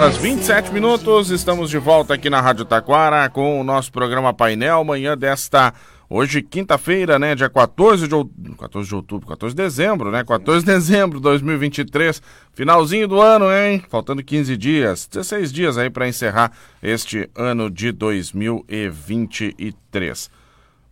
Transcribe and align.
Às 0.00 0.16
27 0.16 0.72
minutos, 0.72 1.28
estamos 1.30 1.68
de 1.68 1.76
volta 1.76 2.14
aqui 2.14 2.30
na 2.30 2.40
Rádio 2.40 2.64
Taquara 2.64 3.28
com 3.28 3.60
o 3.60 3.64
nosso 3.64 3.90
programa 3.90 4.32
Painel, 4.32 4.84
manhã 4.84 5.18
desta, 5.18 5.74
hoje 6.08 6.40
quinta-feira, 6.40 7.18
né, 7.18 7.34
dia 7.34 7.50
14 7.50 8.06
de, 8.06 8.14
14 8.56 8.88
de 8.88 8.94
outubro, 8.94 9.26
14 9.26 9.56
de 9.56 9.60
dezembro, 9.60 10.12
né, 10.12 10.22
14 10.22 10.64
de 10.64 10.72
dezembro 10.72 11.18
de 11.18 11.24
2023, 11.24 12.22
finalzinho 12.52 13.08
do 13.08 13.20
ano, 13.20 13.46
hein, 13.52 13.82
faltando 13.88 14.22
15 14.22 14.56
dias, 14.56 15.08
16 15.08 15.52
dias 15.52 15.76
aí 15.76 15.90
para 15.90 16.06
encerrar 16.06 16.52
este 16.80 17.28
ano 17.34 17.68
de 17.68 17.90
2023. 17.90 20.30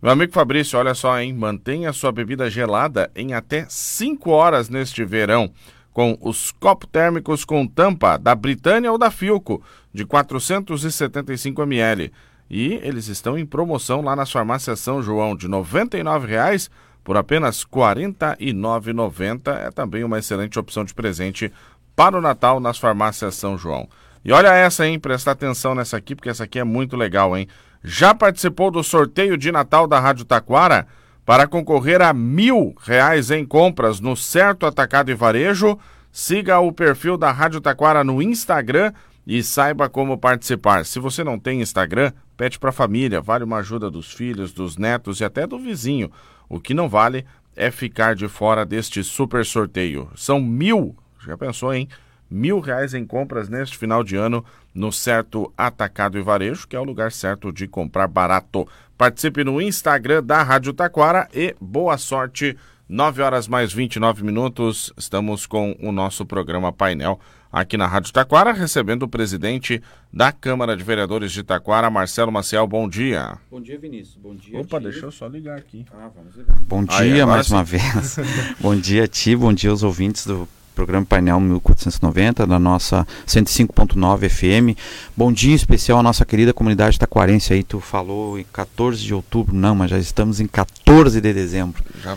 Meu 0.01 0.11
amigo 0.11 0.33
Fabrício, 0.33 0.77
olha 0.77 0.93
só, 0.93 1.17
hein, 1.17 1.33
mantenha 1.33 1.93
sua 1.93 2.11
bebida 2.11 2.49
gelada 2.49 3.09
em 3.15 3.33
até 3.33 3.65
5 3.69 4.29
horas 4.31 4.67
neste 4.67 5.05
verão 5.05 5.49
com 5.97 6.15
os 6.21 6.51
copos 6.51 6.87
térmicos 6.91 7.43
com 7.43 7.65
tampa 7.65 8.17
da 8.17 8.35
Britânia 8.35 8.91
ou 8.91 8.99
da 8.99 9.09
Filco, 9.09 9.63
de 9.91 10.05
475 10.05 11.63
ml. 11.63 12.13
E 12.47 12.75
eles 12.83 13.07
estão 13.07 13.35
em 13.35 13.43
promoção 13.43 14.03
lá 14.03 14.15
nas 14.15 14.31
farmácias 14.31 14.79
São 14.79 15.01
João, 15.01 15.35
de 15.35 15.47
R$ 15.47 15.53
99,00 15.53 16.69
por 17.03 17.17
apenas 17.17 17.63
R$ 17.63 17.69
49,90. 17.71 19.57
É 19.57 19.71
também 19.71 20.03
uma 20.03 20.19
excelente 20.19 20.59
opção 20.59 20.85
de 20.85 20.93
presente 20.93 21.51
para 21.95 22.15
o 22.15 22.21
Natal 22.21 22.59
nas 22.59 22.77
farmácias 22.77 23.33
São 23.33 23.57
João. 23.57 23.89
E 24.23 24.31
olha 24.31 24.53
essa, 24.53 24.85
hein? 24.85 24.99
Presta 24.99 25.31
atenção 25.31 25.73
nessa 25.73 25.97
aqui, 25.97 26.13
porque 26.13 26.29
essa 26.29 26.43
aqui 26.43 26.59
é 26.59 26.63
muito 26.63 26.95
legal, 26.95 27.35
hein? 27.35 27.47
Já 27.83 28.13
participou 28.13 28.69
do 28.69 28.83
sorteio 28.83 29.35
de 29.35 29.51
Natal 29.51 29.87
da 29.87 29.99
Rádio 29.99 30.25
Taquara? 30.25 30.85
Para 31.27 31.45
concorrer 31.45 32.01
a 32.01 32.13
mil 32.13 32.73
reais 32.79 33.31
em 33.31 33.45
compras 33.45 33.99
no 33.99 34.15
Certo 34.15 34.65
Atacado 34.65 35.11
e 35.11 35.13
Varejo, 35.13 35.77
siga 36.09 36.57
o 36.61 36.71
perfil 36.71 37.17
da 37.17 37.33
Rádio 37.33 37.59
Taquara 37.59 38.01
no 38.01 38.21
Instagram 38.21 38.93
e 39.27 39.43
saiba 39.43 39.89
como 39.89 40.17
participar. 40.17 40.85
Se 40.85 41.01
você 41.01 41.25
não 41.25 41.37
tem 41.37 41.59
Instagram, 41.59 42.13
pede 42.37 42.57
para 42.57 42.69
a 42.69 42.71
família, 42.71 43.19
vale 43.19 43.43
uma 43.43 43.57
ajuda 43.57 43.91
dos 43.91 44.13
filhos, 44.13 44.53
dos 44.53 44.77
netos 44.77 45.19
e 45.19 45.25
até 45.25 45.45
do 45.45 45.59
vizinho. 45.59 46.09
O 46.47 46.61
que 46.61 46.73
não 46.73 46.87
vale 46.87 47.25
é 47.57 47.69
ficar 47.71 48.15
de 48.15 48.29
fora 48.29 48.65
deste 48.65 49.03
super 49.03 49.45
sorteio. 49.45 50.09
São 50.15 50.39
mil, 50.39 50.95
já 51.19 51.37
pensou, 51.37 51.73
hein? 51.73 51.89
Mil 52.29 52.59
reais 52.59 52.93
em 52.93 53.05
compras 53.05 53.49
neste 53.49 53.77
final 53.77 54.03
de 54.03 54.15
ano 54.15 54.43
no 54.73 54.91
Certo 54.91 55.51
Atacado 55.57 56.17
e 56.17 56.21
Varejo, 56.21 56.67
que 56.67 56.75
é 56.75 56.79
o 56.79 56.83
lugar 56.83 57.11
certo 57.11 57.51
de 57.51 57.67
comprar 57.67 58.07
barato. 58.07 58.67
Participe 58.97 59.43
no 59.43 59.61
Instagram 59.61 60.23
da 60.23 60.43
Rádio 60.43 60.73
Taquara 60.73 61.27
e 61.33 61.55
boa 61.59 61.97
sorte. 61.97 62.57
9 62.89 63.21
horas 63.21 63.49
mais 63.49 63.73
29 63.73 64.23
minutos, 64.23 64.93
estamos 64.97 65.45
com 65.45 65.75
o 65.81 65.91
nosso 65.91 66.25
programa 66.25 66.71
Painel 66.71 67.19
aqui 67.51 67.75
na 67.75 67.87
Rádio 67.87 68.13
Taquara, 68.13 68.53
recebendo 68.53 69.03
o 69.03 69.07
presidente 69.07 69.81
da 70.11 70.31
Câmara 70.31 70.75
de 70.75 70.83
Vereadores 70.83 71.31
de 71.31 71.43
Taquara, 71.43 71.89
Marcelo 71.89 72.31
Maciel. 72.31 72.65
Bom 72.67 72.87
dia. 72.87 73.37
Bom 73.51 73.61
dia, 73.61 73.77
Vinícius. 73.77 74.15
Bom 74.15 74.35
dia. 74.35 74.59
Opa, 74.59 74.79
deixa 74.79 75.05
eu 75.05 75.11
só 75.11 75.27
ligar 75.27 75.57
aqui. 75.57 75.85
Ah, 75.91 76.09
vamos 76.15 76.35
ligar. 76.35 76.55
Bom 76.61 76.83
dia 76.83 76.97
Aí, 76.97 77.25
mais 77.25 77.47
sim. 77.47 77.53
uma 77.55 77.63
vez. 77.63 78.17
bom 78.59 78.75
dia 78.75 79.03
a 79.03 79.07
ti, 79.07 79.35
bom 79.35 79.53
dia 79.53 79.69
aos 79.69 79.83
ouvintes 79.83 80.25
do 80.25 80.47
programa 80.77 81.07
Painel 81.07 81.39
1490, 81.39 82.45
da 82.45 82.59
nossa 82.59 83.07
105.9 83.25 84.29
FM. 84.29 84.77
Bom 85.15 85.33
dia 85.33 85.55
especial 85.55 85.97
à 85.97 86.03
nossa 86.03 86.23
querida 86.23 86.53
comunidade 86.53 86.99
taquarense 86.99 87.51
aí, 87.51 87.63
tu 87.63 87.79
falou 87.79 88.37
em 88.37 88.45
14 88.53 89.01
de 89.01 89.11
outubro, 89.11 89.55
não, 89.55 89.73
mas 89.73 89.89
já 89.89 89.97
estamos 89.97 90.39
em 90.39 90.45
14 90.45 91.19
de 91.19 91.33
dezembro. 91.33 91.83
Já, 92.03 92.15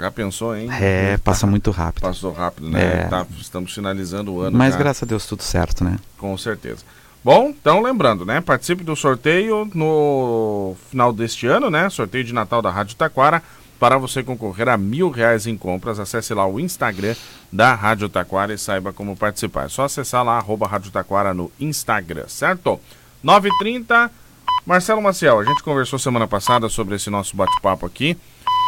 já 0.00 0.10
pensou, 0.10 0.56
hein? 0.56 0.68
É, 0.72 1.16
passa 1.18 1.46
muito 1.46 1.70
rápido. 1.70 2.02
Passou 2.02 2.32
rápido, 2.32 2.68
né? 2.68 3.04
É. 3.04 3.04
Tá, 3.04 3.24
estamos 3.38 3.72
finalizando 3.72 4.32
o 4.32 4.40
ano. 4.40 4.58
Mas 4.58 4.72
já. 4.72 4.80
graças 4.80 5.04
a 5.04 5.06
Deus 5.06 5.24
tudo 5.24 5.44
certo, 5.44 5.84
né? 5.84 5.96
Com 6.18 6.36
certeza. 6.36 6.82
Bom, 7.22 7.50
então 7.50 7.80
lembrando, 7.80 8.26
né? 8.26 8.40
Participe 8.40 8.82
do 8.82 8.96
sorteio 8.96 9.70
no 9.72 10.74
final 10.90 11.12
deste 11.12 11.46
ano, 11.46 11.70
né? 11.70 11.88
Sorteio 11.88 12.24
de 12.24 12.32
Natal 12.32 12.60
da 12.60 12.70
Rádio 12.72 12.96
Taquara 12.96 13.40
para 13.82 13.98
você 13.98 14.22
concorrer 14.22 14.68
a 14.68 14.78
mil 14.78 15.10
reais 15.10 15.48
em 15.48 15.56
compras, 15.56 15.98
acesse 15.98 16.32
lá 16.32 16.46
o 16.46 16.60
Instagram 16.60 17.16
da 17.52 17.74
Rádio 17.74 18.08
Taquara 18.08 18.54
e 18.54 18.58
saiba 18.58 18.92
como 18.92 19.16
participar. 19.16 19.64
É 19.64 19.68
só 19.68 19.82
acessar 19.82 20.24
lá, 20.24 20.38
arroba 20.38 20.68
Rádio 20.68 20.92
Taquara 20.92 21.34
no 21.34 21.50
Instagram, 21.58 22.28
certo? 22.28 22.78
9h30, 23.24 24.08
Marcelo 24.64 25.02
Maciel, 25.02 25.40
a 25.40 25.44
gente 25.44 25.64
conversou 25.64 25.98
semana 25.98 26.28
passada 26.28 26.68
sobre 26.68 26.94
esse 26.94 27.10
nosso 27.10 27.36
bate-papo 27.36 27.84
aqui 27.84 28.16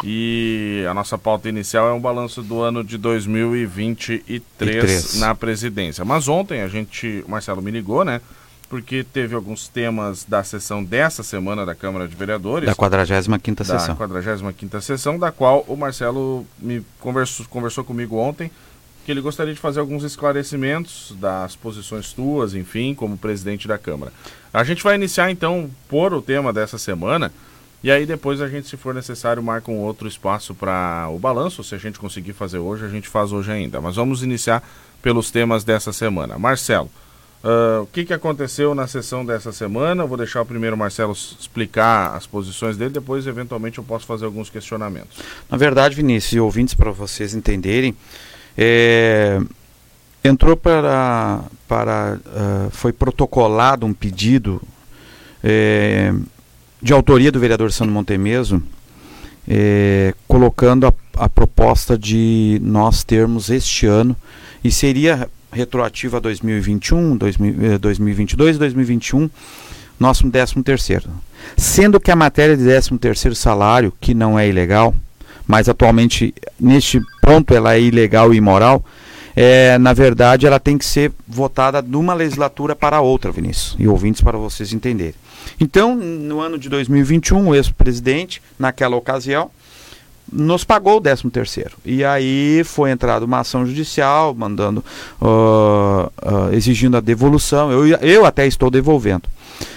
e 0.03 0.83
a 0.85 0.93
nossa 0.93 1.17
pauta 1.17 1.47
inicial 1.47 1.87
é 1.87 1.93
um 1.93 2.01
balanço 2.01 2.41
do 2.41 2.61
ano 2.61 2.83
de 2.83 2.97
2023 2.97 5.17
na 5.17 5.33
presidência. 5.33 6.03
Mas 6.03 6.27
ontem 6.27 6.61
a 6.61 6.67
gente, 6.67 7.23
o 7.25 7.31
Marcelo 7.31 7.61
me 7.61 7.71
ligou, 7.71 8.03
né? 8.03 8.19
Porque 8.65 9.03
teve 9.03 9.35
alguns 9.35 9.67
temas 9.67 10.25
da 10.25 10.43
sessão 10.43 10.83
dessa 10.83 11.23
semana 11.23 11.65
da 11.65 11.75
Câmara 11.75 12.07
de 12.07 12.15
Vereadores. 12.15 12.65
Da 12.65 12.75
45ª 12.75 13.63
sessão. 13.63 13.95
Da 13.95 14.07
45ª 14.07 14.81
sessão, 14.81 15.19
da 15.19 15.31
qual 15.31 15.63
o 15.67 15.77
Marcelo 15.77 16.45
me 16.59 16.85
conversou, 16.99 17.45
conversou 17.47 17.83
comigo 17.83 18.17
ontem, 18.17 18.51
que 19.05 19.11
ele 19.11 19.21
gostaria 19.21 19.53
de 19.53 19.59
fazer 19.59 19.79
alguns 19.79 20.03
esclarecimentos 20.03 21.13
das 21.19 21.55
posições 21.55 22.11
tuas, 22.11 22.55
enfim, 22.55 22.95
como 22.95 23.17
presidente 23.17 23.67
da 23.67 23.77
Câmara. 23.77 24.11
A 24.51 24.63
gente 24.63 24.83
vai 24.83 24.95
iniciar 24.95 25.29
então 25.29 25.69
por 25.87 26.13
o 26.13 26.21
tema 26.21 26.51
dessa 26.51 26.77
semana, 26.79 27.31
e 27.83 27.91
aí 27.91 28.05
depois 28.07 28.41
a 28.41 28.47
gente, 28.47 28.67
se 28.67 28.75
for 28.75 28.95
necessário, 28.95 29.43
marca 29.43 29.69
um 29.69 29.77
outro 29.77 30.07
espaço 30.07 30.55
para 30.55 31.07
o 31.11 31.19
balanço, 31.19 31.63
se 31.63 31.75
a 31.75 31.77
gente 31.77 31.99
conseguir 31.99 32.33
fazer 32.33 32.57
hoje, 32.57 32.83
a 32.83 32.89
gente 32.89 33.07
faz 33.07 33.31
hoje 33.31 33.51
ainda. 33.51 33.79
Mas 33.79 33.95
vamos 33.95 34.23
iniciar 34.23 34.63
pelos 35.03 35.29
temas 35.29 35.63
dessa 35.63 35.93
semana. 35.93 36.39
Marcelo, 36.39 36.89
Uh, 37.45 37.83
o 37.83 37.85
que, 37.85 38.03
que 38.03 38.13
aconteceu 38.13 38.73
na 38.73 38.87
sessão 38.87 39.23
dessa 39.23 39.51
semana? 39.51 40.03
vou 40.03 40.17
deixar 40.17 40.41
o 40.41 40.45
primeiro 40.47 40.75
Marcelo 40.75 41.13
explicar 41.13 42.15
as 42.15 42.25
posições 42.25 42.75
dele, 42.75 42.89
depois, 42.89 43.27
eventualmente, 43.27 43.77
eu 43.77 43.83
posso 43.83 44.03
fazer 44.07 44.25
alguns 44.25 44.49
questionamentos. 44.49 45.19
Na 45.47 45.55
verdade, 45.55 45.95
Vinícius 45.95 46.33
e 46.33 46.39
ouvintes, 46.39 46.73
para 46.73 46.89
vocês 46.89 47.35
entenderem, 47.35 47.95
é, 48.57 49.39
entrou 50.23 50.57
para. 50.57 51.43
para 51.67 52.17
uh, 52.25 52.71
foi 52.71 52.91
protocolado 52.91 53.85
um 53.85 53.93
pedido 53.93 54.59
é, 55.43 56.11
de 56.81 56.93
autoria 56.93 57.31
do 57.31 57.39
vereador 57.39 57.71
Sandro 57.71 57.93
Montemeso, 57.93 58.63
é, 59.47 60.15
colocando 60.27 60.87
a, 60.87 60.93
a 61.17 61.29
proposta 61.29 61.95
de 61.95 62.59
nós 62.63 63.03
termos 63.03 63.51
este 63.51 63.85
ano, 63.85 64.15
e 64.63 64.71
seria 64.71 65.29
retroativo 65.55 66.17
a 66.17 66.19
2021, 66.19 67.17
2022 67.79 68.55
e 68.57 68.59
2021, 68.59 69.29
nosso 69.97 70.29
13 70.29 70.61
terceiro. 70.61 71.09
Sendo 71.55 71.99
que 71.99 72.11
a 72.11 72.15
matéria 72.15 72.57
de 72.57 72.63
13 72.63 72.97
terceiro 72.97 73.35
salário, 73.35 73.93
que 74.01 74.13
não 74.13 74.37
é 74.37 74.47
ilegal, 74.47 74.93
mas 75.47 75.69
atualmente 75.69 76.33
neste 76.59 77.01
ponto 77.21 77.53
ela 77.53 77.73
é 77.73 77.81
ilegal 77.81 78.33
e 78.33 78.37
imoral, 78.37 78.83
é, 79.33 79.77
na 79.77 79.93
verdade 79.93 80.45
ela 80.45 80.59
tem 80.59 80.77
que 80.77 80.85
ser 80.85 81.11
votada 81.27 81.81
de 81.81 81.95
uma 81.95 82.13
legislatura 82.13 82.75
para 82.75 82.99
outra, 82.99 83.31
Vinícius, 83.31 83.75
e 83.79 83.87
ouvintes 83.87 84.21
para 84.21 84.37
vocês 84.37 84.73
entenderem. 84.73 85.15
Então, 85.59 85.95
no 85.95 86.41
ano 86.41 86.57
de 86.57 86.67
2021, 86.67 87.47
o 87.47 87.55
ex-presidente, 87.55 88.41
naquela 88.59 88.95
ocasião, 88.95 89.49
nos 90.31 90.63
pagou 90.63 90.97
o 90.97 91.01
13 91.01 91.29
terceiro. 91.29 91.71
E 91.85 92.03
aí 92.03 92.63
foi 92.63 92.91
entrada 92.91 93.25
uma 93.25 93.39
ação 93.39 93.65
judicial, 93.65 94.33
mandando, 94.33 94.83
uh, 95.21 95.25
uh, 95.25 96.53
exigindo 96.53 96.97
a 96.97 96.99
devolução. 96.99 97.71
Eu, 97.71 97.87
eu 97.87 98.25
até 98.25 98.45
estou 98.47 98.69
devolvendo. 98.69 99.23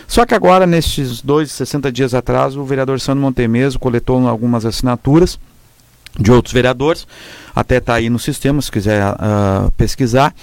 Só 0.07 0.25
que 0.25 0.35
agora, 0.35 0.67
nesses 0.67 1.21
dois, 1.21 1.53
60 1.53 1.93
dias 1.93 2.15
atrás, 2.15 2.57
o 2.57 2.65
vereador 2.65 2.99
Sandro 2.99 3.23
Montemeso 3.23 3.79
coletou 3.79 4.27
algumas 4.27 4.65
assinaturas 4.65 5.39
de 6.19 6.33
outros 6.33 6.53
vereadores, 6.53 7.07
até 7.55 7.77
está 7.77 7.95
aí 7.95 8.11
no 8.11 8.19
sistema, 8.19 8.61
se 8.61 8.73
quiser 8.73 9.05
uh, 9.05 9.71
pesquisar, 9.77 10.35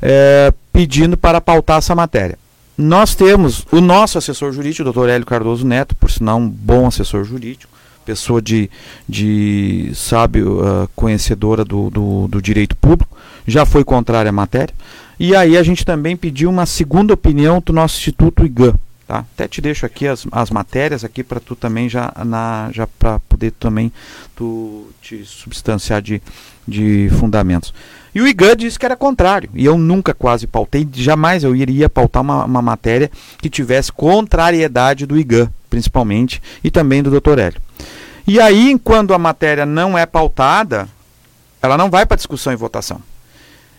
é, 0.00 0.52
pedindo 0.72 1.16
para 1.16 1.40
pautar 1.40 1.78
essa 1.78 1.94
matéria. 1.94 2.38
Nós 2.78 3.14
temos 3.14 3.66
o 3.70 3.80
nosso 3.80 4.16
assessor 4.16 4.52
jurídico, 4.52 4.82
o 4.82 4.84
doutor 4.84 5.10
Hélio 5.10 5.26
Cardoso 5.26 5.66
Neto, 5.66 5.94
por 5.94 6.10
sinal 6.10 6.38
um 6.38 6.48
bom 6.48 6.86
assessor 6.86 7.24
jurídico, 7.24 7.69
pessoa 8.10 8.42
de, 8.42 8.68
de 9.08 9.92
sabe, 9.94 10.42
uh, 10.42 10.88
conhecedora 10.96 11.64
do, 11.64 11.88
do, 11.90 12.26
do, 12.26 12.42
direito 12.42 12.74
público, 12.74 13.16
já 13.46 13.64
foi 13.64 13.84
contrária 13.84 14.30
à 14.30 14.32
matéria. 14.32 14.74
E 15.18 15.36
aí 15.36 15.56
a 15.56 15.62
gente 15.62 15.84
também 15.84 16.16
pediu 16.16 16.50
uma 16.50 16.66
segunda 16.66 17.14
opinião 17.14 17.62
do 17.64 17.72
nosso 17.72 17.98
Instituto 17.98 18.44
IGAN. 18.44 18.74
Tá? 19.06 19.18
Até 19.18 19.46
te 19.46 19.60
deixo 19.60 19.86
aqui 19.86 20.08
as, 20.08 20.26
as 20.32 20.50
matérias 20.50 21.04
aqui 21.04 21.22
para 21.22 21.38
tu 21.38 21.54
também 21.54 21.88
já, 21.88 22.12
na, 22.24 22.68
já 22.72 22.84
para 22.98 23.20
poder 23.20 23.52
também 23.52 23.92
tu 24.34 24.88
te 25.00 25.24
substanciar 25.24 26.02
de, 26.02 26.20
de 26.66 27.08
fundamentos. 27.20 27.72
E 28.12 28.20
o 28.20 28.26
IGAN 28.26 28.56
disse 28.56 28.78
que 28.78 28.86
era 28.86 28.96
contrário. 28.96 29.50
E 29.54 29.64
eu 29.64 29.78
nunca 29.78 30.12
quase 30.12 30.48
pautei, 30.48 30.88
jamais 30.92 31.44
eu 31.44 31.54
iria 31.54 31.88
pautar 31.88 32.22
uma, 32.22 32.44
uma 32.44 32.62
matéria 32.62 33.08
que 33.38 33.48
tivesse 33.48 33.92
contrariedade 33.92 35.06
do 35.06 35.16
IGAN, 35.16 35.48
principalmente, 35.68 36.42
e 36.64 36.70
também 36.72 37.02
do 37.04 37.10
Dr. 37.10 37.38
Hélio. 37.38 37.69
E 38.26 38.40
aí, 38.40 38.78
quando 38.82 39.14
a 39.14 39.18
matéria 39.18 39.66
não 39.66 39.96
é 39.96 40.06
pautada, 40.06 40.88
ela 41.62 41.76
não 41.76 41.90
vai 41.90 42.06
para 42.06 42.16
discussão 42.16 42.52
e 42.52 42.56
votação. 42.56 43.00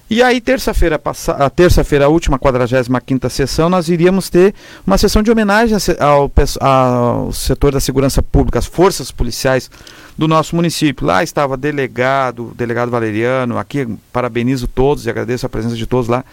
E 0.10 0.22
aí, 0.22 0.42
terça-feira, 0.42 1.00
a 1.40 1.50
terça-feira, 1.50 2.04
a 2.04 2.10
última 2.10 2.38
45 2.38 3.30
sessão, 3.30 3.70
nós 3.70 3.88
iríamos 3.88 4.30
ter 4.30 4.54
uma 4.86 4.98
sessão 4.98 5.24
de 5.24 5.32
homenagem 5.32 5.78
ao, 6.02 6.30
ao 6.60 7.32
setor 7.32 7.72
da 7.72 7.80
segurança 7.80 8.22
pública, 8.22 8.60
as 8.60 8.66
forças 8.66 9.10
policiais 9.10 9.72
do 10.18 10.28
nosso 10.28 10.54
município. 10.54 11.08
Lá 11.08 11.24
estava 11.24 11.56
delegado, 11.56 12.52
delegado 12.58 12.92
Valeriano, 12.92 13.58
aqui 13.58 13.88
parabenizo 14.12 14.68
todos 14.68 15.06
e 15.06 15.10
agradeço 15.10 15.46
a 15.46 15.50
presença 15.50 15.78
de 15.78 15.88
todos 15.88 16.10
lá. 16.10 16.26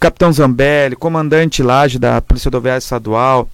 Capitão 0.00 0.32
Zambelli, 0.32 0.96
comandante 0.96 1.62
Laje 1.62 2.00
da 2.00 2.20
Polícia 2.20 2.48
Rodoviária 2.48 2.80
Estadual, 2.80 3.48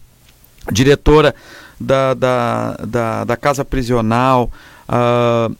diretora 0.72 1.34
da, 1.80 2.14
da, 2.14 2.76
da, 2.86 3.24
da 3.24 3.36
Casa 3.36 3.64
Prisional, 3.64 4.50
uh, 4.88 5.54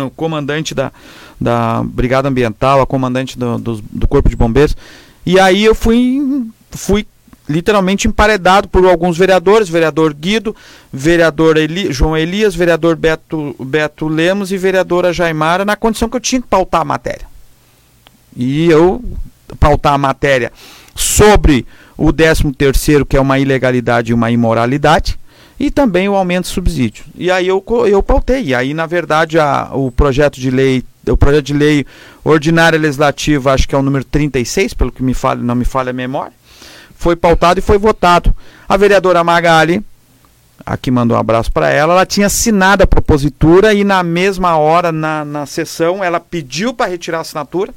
o 0.06 0.10
comandante 0.10 0.74
da, 0.74 0.92
da 1.40 1.82
Brigada 1.84 2.28
Ambiental, 2.28 2.80
a 2.80 2.86
comandante 2.86 3.38
do, 3.38 3.58
do, 3.58 3.82
do, 3.90 4.08
Corpo 4.08 4.28
de 4.28 4.36
Bombeiros. 4.36 4.76
E 5.24 5.38
aí 5.38 5.64
eu 5.64 5.74
fui, 5.74 6.46
fui 6.70 7.06
literalmente 7.48 8.06
emparedado 8.06 8.68
por 8.68 8.84
alguns 8.86 9.18
vereadores, 9.18 9.68
vereador 9.68 10.14
Guido, 10.14 10.54
vereador 10.92 11.56
Eli, 11.56 11.92
João 11.92 12.16
Elias, 12.16 12.54
vereador 12.54 12.96
Beto, 12.96 13.54
Beto 13.58 14.08
Lemos 14.08 14.52
e 14.52 14.58
vereadora 14.58 15.12
Jaimara, 15.12 15.64
na 15.64 15.76
condição 15.76 16.08
que 16.08 16.16
eu 16.16 16.20
tinha 16.20 16.40
que 16.40 16.48
pautar 16.48 16.82
a 16.82 16.84
matéria. 16.84 17.26
E 18.36 18.70
eu 18.70 19.02
pautar 19.60 19.92
a 19.92 19.98
matéria 19.98 20.52
sobre 20.94 21.66
o 21.96 22.12
13 22.12 22.52
terceiro, 22.52 23.04
que 23.04 23.16
é 23.16 23.20
uma 23.20 23.38
ilegalidade 23.38 24.12
e 24.12 24.14
uma 24.14 24.30
imoralidade, 24.30 25.18
e 25.62 25.70
também 25.70 26.08
o 26.08 26.16
aumento 26.16 26.46
do 26.46 26.48
subsídio. 26.48 27.04
E 27.14 27.30
aí 27.30 27.46
eu, 27.46 27.64
eu 27.86 28.02
pautei. 28.02 28.46
E 28.46 28.52
aí, 28.52 28.74
na 28.74 28.84
verdade, 28.84 29.38
a, 29.38 29.70
o 29.72 29.92
projeto 29.92 30.40
de 30.40 30.50
lei, 30.50 30.82
o 31.08 31.16
projeto 31.16 31.44
de 31.44 31.52
lei 31.52 31.86
ordinária 32.24 32.76
legislativa, 32.76 33.52
acho 33.52 33.68
que 33.68 33.74
é 33.76 33.78
o 33.78 33.82
número 33.82 34.04
36, 34.04 34.74
pelo 34.74 34.90
que 34.90 35.04
me 35.04 35.14
fala, 35.14 35.36
não 35.36 35.54
me 35.54 35.64
falha 35.64 35.90
a 35.90 35.92
memória, 35.92 36.32
foi 36.96 37.14
pautado 37.14 37.60
e 37.60 37.62
foi 37.62 37.78
votado. 37.78 38.34
A 38.68 38.76
vereadora 38.76 39.22
Magali, 39.22 39.80
aqui 40.66 40.90
mandou 40.90 41.16
um 41.16 41.20
abraço 41.20 41.52
para 41.52 41.70
ela, 41.70 41.92
ela 41.92 42.06
tinha 42.06 42.26
assinado 42.26 42.82
a 42.82 42.86
propositura 42.86 43.72
e 43.72 43.84
na 43.84 44.02
mesma 44.02 44.56
hora, 44.56 44.90
na, 44.90 45.24
na 45.24 45.46
sessão, 45.46 46.02
ela 46.02 46.18
pediu 46.18 46.74
para 46.74 46.90
retirar 46.90 47.18
a 47.18 47.20
assinatura 47.20 47.72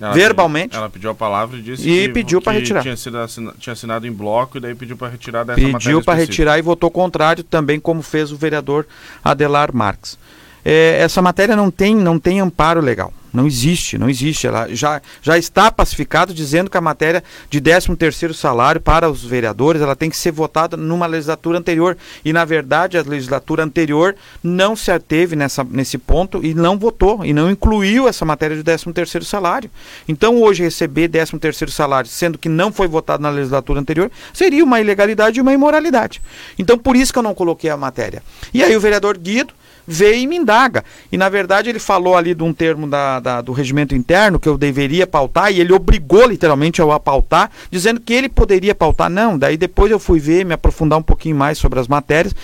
ela 0.00 0.12
verbalmente. 0.12 0.68
Pediu, 0.68 0.80
ela 0.80 0.90
pediu 0.90 1.10
a 1.10 1.14
palavra 1.14 1.58
e 1.58 1.62
disse 1.62 1.88
e 1.88 2.06
que, 2.06 2.12
pediu 2.12 2.40
para 2.40 2.52
retirar. 2.52 2.82
Tinha, 2.82 2.96
sido 2.96 3.18
assinado, 3.18 3.56
tinha 3.58 3.72
assinado 3.72 4.06
em 4.06 4.12
bloco 4.12 4.58
e 4.58 4.60
daí 4.60 4.74
pediu 4.74 4.96
para 4.96 5.08
retirar 5.08 5.44
dessa 5.44 5.60
Pediu 5.60 6.02
para 6.02 6.14
retirar 6.14 6.58
e 6.58 6.62
votou 6.62 6.90
contrário 6.90 7.42
também, 7.42 7.80
como 7.80 8.02
fez 8.02 8.32
o 8.32 8.36
vereador 8.36 8.86
Adelar 9.24 9.74
Marques. 9.74 10.18
É, 10.64 10.98
essa 11.00 11.22
matéria 11.22 11.54
não 11.54 11.70
tem, 11.70 11.94
não 11.94 12.18
tem 12.18 12.40
amparo 12.40 12.80
legal. 12.80 13.12
Não 13.36 13.46
existe, 13.46 13.98
não 13.98 14.08
existe. 14.08 14.46
Ela 14.46 14.66
já, 14.74 15.02
já 15.20 15.36
está 15.36 15.70
pacificado 15.70 16.32
dizendo 16.32 16.70
que 16.70 16.76
a 16.78 16.80
matéria 16.80 17.22
de 17.50 17.60
13 17.60 17.94
terceiro 17.94 18.32
salário 18.32 18.80
para 18.80 19.10
os 19.10 19.22
vereadores, 19.22 19.82
ela 19.82 19.94
tem 19.94 20.08
que 20.08 20.16
ser 20.16 20.32
votada 20.32 20.74
numa 20.74 21.04
legislatura 21.04 21.58
anterior. 21.58 21.98
E 22.24 22.32
na 22.32 22.46
verdade, 22.46 22.96
a 22.96 23.02
legislatura 23.02 23.62
anterior 23.62 24.16
não 24.42 24.74
se 24.74 24.90
ateve 24.90 25.36
nessa, 25.36 25.62
nesse 25.62 25.98
ponto 25.98 26.42
e 26.42 26.54
não 26.54 26.78
votou 26.78 27.26
e 27.26 27.34
não 27.34 27.50
incluiu 27.50 28.08
essa 28.08 28.24
matéria 28.24 28.56
de 28.56 28.62
13 28.62 28.90
terceiro 28.94 29.24
salário. 29.26 29.70
Então, 30.08 30.40
hoje 30.40 30.62
receber 30.62 31.08
13 31.08 31.38
terceiro 31.38 31.70
salário, 31.70 32.08
sendo 32.08 32.38
que 32.38 32.48
não 32.48 32.72
foi 32.72 32.88
votado 32.88 33.22
na 33.22 33.28
legislatura 33.28 33.80
anterior, 33.80 34.10
seria 34.32 34.64
uma 34.64 34.80
ilegalidade 34.80 35.38
e 35.38 35.42
uma 35.42 35.52
imoralidade. 35.52 36.22
Então, 36.58 36.78
por 36.78 36.96
isso 36.96 37.12
que 37.12 37.18
eu 37.18 37.22
não 37.22 37.34
coloquei 37.34 37.68
a 37.68 37.76
matéria. 37.76 38.22
E 38.54 38.62
aí 38.62 38.74
o 38.74 38.80
vereador 38.80 39.18
Guido 39.18 39.52
veio 39.86 40.16
e 40.16 40.26
me 40.26 40.36
indaga. 40.36 40.84
E 41.10 41.16
na 41.16 41.28
verdade 41.28 41.68
ele 41.68 41.78
falou 41.78 42.16
ali 42.16 42.34
de 42.34 42.42
um 42.42 42.52
termo 42.52 42.86
da, 42.86 43.20
da, 43.20 43.40
do 43.40 43.52
regimento 43.52 43.94
interno 43.94 44.40
que 44.40 44.48
eu 44.48 44.58
deveria 44.58 45.06
pautar 45.06 45.52
e 45.52 45.60
ele 45.60 45.72
obrigou 45.72 46.26
literalmente 46.26 46.80
eu 46.80 46.90
a 46.90 46.98
pautar, 46.98 47.50
dizendo 47.70 48.00
que 48.00 48.12
ele 48.12 48.28
poderia 48.28 48.74
pautar. 48.74 49.08
Não, 49.08 49.38
daí 49.38 49.56
depois 49.56 49.90
eu 49.90 49.98
fui 49.98 50.18
ver, 50.18 50.44
me 50.44 50.54
aprofundar 50.54 50.98
um 50.98 51.02
pouquinho 51.02 51.36
mais 51.36 51.58
sobre 51.58 51.78
as 51.78 51.88
matérias 51.88 52.34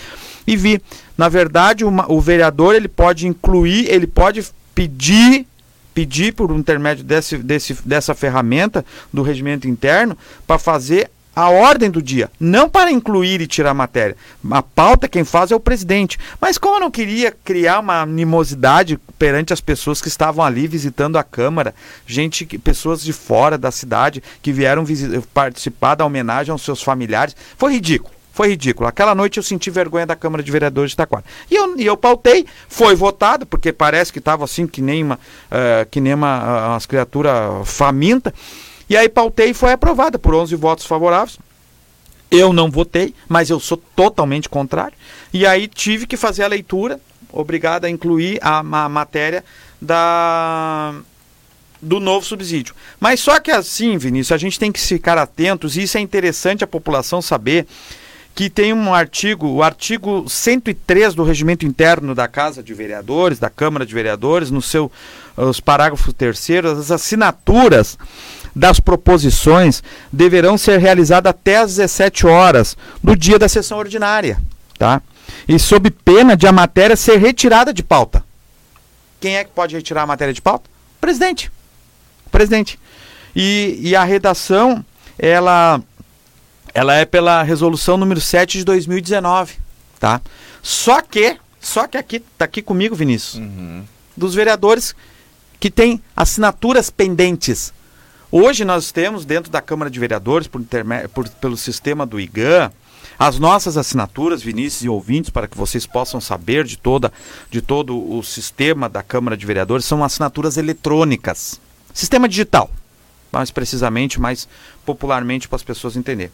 e 0.45 0.55
vi. 0.55 0.81
Na 1.17 1.29
verdade, 1.29 1.85
uma, 1.85 2.11
o 2.11 2.19
vereador 2.19 2.75
ele 2.75 2.87
pode 2.87 3.27
incluir, 3.27 3.89
ele 3.89 4.07
pode 4.07 4.43
pedir 4.73 5.45
pedir 5.93 6.33
por 6.33 6.49
intermédio 6.51 7.03
desse, 7.03 7.37
desse, 7.37 7.77
dessa 7.85 8.15
ferramenta 8.15 8.83
do 9.13 9.21
regimento 9.21 9.67
interno 9.67 10.17
para 10.47 10.57
fazer 10.57 11.09
a 11.35 11.49
ordem 11.49 11.89
do 11.89 12.01
dia, 12.01 12.29
não 12.39 12.69
para 12.69 12.91
incluir 12.91 13.41
e 13.41 13.47
tirar 13.47 13.73
matéria. 13.73 14.15
A 14.51 14.61
pauta 14.61 15.07
quem 15.07 15.23
faz 15.23 15.51
é 15.51 15.55
o 15.55 15.59
presidente. 15.59 16.19
Mas 16.39 16.57
como 16.57 16.75
eu 16.75 16.79
não 16.79 16.91
queria 16.91 17.35
criar 17.43 17.79
uma 17.79 18.01
animosidade 18.01 18.99
perante 19.17 19.53
as 19.53 19.61
pessoas 19.61 20.01
que 20.01 20.07
estavam 20.07 20.43
ali 20.43 20.67
visitando 20.67 21.17
a 21.17 21.23
Câmara, 21.23 21.73
gente, 22.05 22.45
pessoas 22.59 23.01
de 23.01 23.13
fora 23.13 23.57
da 23.57 23.71
cidade 23.71 24.21
que 24.41 24.51
vieram 24.51 24.85
participar 25.33 25.95
da 25.95 26.05
homenagem 26.05 26.51
aos 26.51 26.61
seus 26.61 26.81
familiares, 26.81 27.35
foi 27.57 27.73
ridículo. 27.73 28.13
Foi 28.33 28.49
ridículo. 28.49 28.89
Aquela 28.89 29.13
noite 29.13 29.37
eu 29.37 29.43
senti 29.43 29.69
vergonha 29.69 30.07
da 30.07 30.15
Câmara 30.15 30.41
de 30.41 30.51
Vereadores 30.51 30.89
de 30.89 30.95
Itaquara. 30.95 31.23
E 31.51 31.55
eu, 31.55 31.77
e 31.77 31.85
eu 31.85 31.95
pautei, 31.95 32.47
foi 32.67 32.95
votado, 32.95 33.45
porque 33.45 33.71
parece 33.71 34.11
que 34.11 34.17
estava 34.17 34.43
assim 34.43 34.65
que 34.65 34.81
nem 34.81 35.03
uma, 35.03 35.15
uh, 35.15 35.87
que 35.91 36.01
nem 36.01 36.15
uma, 36.15 36.39
uh, 36.39 36.69
umas 36.71 36.87
criaturas 36.87 37.35
faminta. 37.69 38.33
E 38.89 38.97
aí 38.97 39.07
pautei 39.09 39.49
e 39.49 39.53
foi 39.53 39.71
aprovada 39.71 40.19
por 40.19 40.35
11 40.35 40.55
votos 40.55 40.85
favoráveis. 40.85 41.37
Eu 42.29 42.51
não 42.51 42.69
votei, 42.69 43.13
mas 43.29 43.49
eu 43.49 43.59
sou 43.59 43.77
totalmente 43.95 44.49
contrário. 44.49 44.97
E 45.31 45.45
aí 45.45 45.67
tive 45.67 46.07
que 46.07 46.17
fazer 46.17 46.43
a 46.43 46.47
leitura, 46.47 46.99
obrigado 47.31 47.85
a 47.85 47.89
incluir 47.89 48.39
a, 48.41 48.59
a 48.59 48.89
matéria 48.89 49.43
da 49.81 50.95
do 51.81 51.99
novo 51.99 52.25
subsídio. 52.25 52.73
Mas 52.99 53.19
só 53.19 53.39
que 53.39 53.51
assim, 53.51 53.97
Vinícius, 53.97 54.31
a 54.31 54.37
gente 54.37 54.57
tem 54.57 54.71
que 54.71 54.79
ficar 54.79 55.17
atentos, 55.17 55.75
e 55.75 55.83
isso 55.83 55.97
é 55.97 56.01
interessante 56.01 56.63
a 56.63 56.67
população 56.67 57.21
saber, 57.21 57.67
que 58.33 58.49
tem 58.49 58.73
um 58.73 58.93
artigo, 58.93 59.47
o 59.47 59.61
artigo 59.61 60.27
103 60.27 61.13
do 61.13 61.23
regimento 61.23 61.65
interno 61.65 62.15
da 62.15 62.27
Casa 62.27 62.63
de 62.63 62.73
Vereadores, 62.73 63.37
da 63.37 63.49
Câmara 63.49 63.85
de 63.85 63.93
Vereadores, 63.93 64.49
no 64.49 64.61
seu 64.61 64.91
os 65.35 65.59
parágrafos 65.59 66.13
terceiros, 66.13 66.79
as 66.79 66.91
assinaturas 66.91 67.97
das 68.55 68.79
proposições 68.79 69.81
deverão 70.11 70.57
ser 70.57 70.79
realizadas 70.79 71.29
até 71.29 71.57
às 71.57 71.75
17 71.75 72.27
horas 72.27 72.77
do 73.03 73.15
dia 73.15 73.39
da 73.39 73.49
sessão 73.49 73.77
ordinária, 73.77 74.39
tá? 74.77 75.01
E 75.47 75.57
sob 75.57 75.89
pena 75.89 76.37
de 76.37 76.45
a 76.45 76.51
matéria 76.51 76.95
ser 76.95 77.17
retirada 77.17 77.73
de 77.73 77.81
pauta. 77.81 78.23
Quem 79.19 79.37
é 79.37 79.43
que 79.43 79.51
pode 79.51 79.75
retirar 79.75 80.03
a 80.03 80.07
matéria 80.07 80.33
de 80.33 80.41
pauta? 80.41 80.69
O 80.97 81.01
presidente. 81.01 81.51
O 82.25 82.29
presidente. 82.29 82.79
E, 83.35 83.79
e 83.81 83.95
a 83.95 84.03
redação, 84.03 84.85
ela, 85.17 85.81
ela 86.73 86.93
é 86.93 87.05
pela 87.05 87.41
resolução 87.41 87.97
número 87.97 88.21
7 88.21 88.59
de 88.59 88.65
2019, 88.65 89.55
tá? 89.99 90.21
Só 90.61 91.01
que, 91.01 91.37
só 91.59 91.87
que 91.87 91.97
aqui, 91.97 92.19
tá 92.19 92.45
aqui 92.45 92.61
comigo, 92.61 92.95
Vinícius, 92.95 93.35
uhum. 93.35 93.83
dos 94.15 94.35
vereadores 94.35 94.95
que 95.59 95.71
têm 95.71 96.01
assinaturas 96.15 96.89
pendentes 96.89 97.73
Hoje 98.35 98.65
nós 98.65 98.91
temos 98.91 99.25
dentro 99.25 99.51
da 99.51 99.61
Câmara 99.61 99.91
de 99.91 99.99
Vereadores, 99.99 100.47
por, 100.47 100.59
por, 101.13 101.29
pelo 101.29 101.55
sistema 101.55 102.03
do 102.03 102.19
IGAN, 102.19 102.71
as 103.19 103.37
nossas 103.37 103.77
assinaturas, 103.77 104.41
Vinícius 104.41 104.81
e 104.81 104.89
ouvintes, 104.89 105.29
para 105.29 105.47
que 105.47 105.55
vocês 105.55 105.85
possam 105.85 106.19
saber 106.19 106.63
de, 106.63 106.75
toda, 106.75 107.13
de 107.51 107.61
todo 107.61 107.95
o 107.95 108.23
sistema 108.23 108.89
da 108.89 109.03
Câmara 109.03 109.37
de 109.37 109.45
Vereadores, 109.45 109.85
são 109.85 110.03
assinaturas 110.03 110.57
eletrônicas. 110.57 111.61
Sistema 111.93 112.27
digital, 112.27 112.71
mais 113.31 113.51
precisamente, 113.51 114.19
mais 114.19 114.47
popularmente 114.83 115.47
para 115.47 115.57
as 115.57 115.63
pessoas 115.63 115.95
entenderem. 115.95 116.33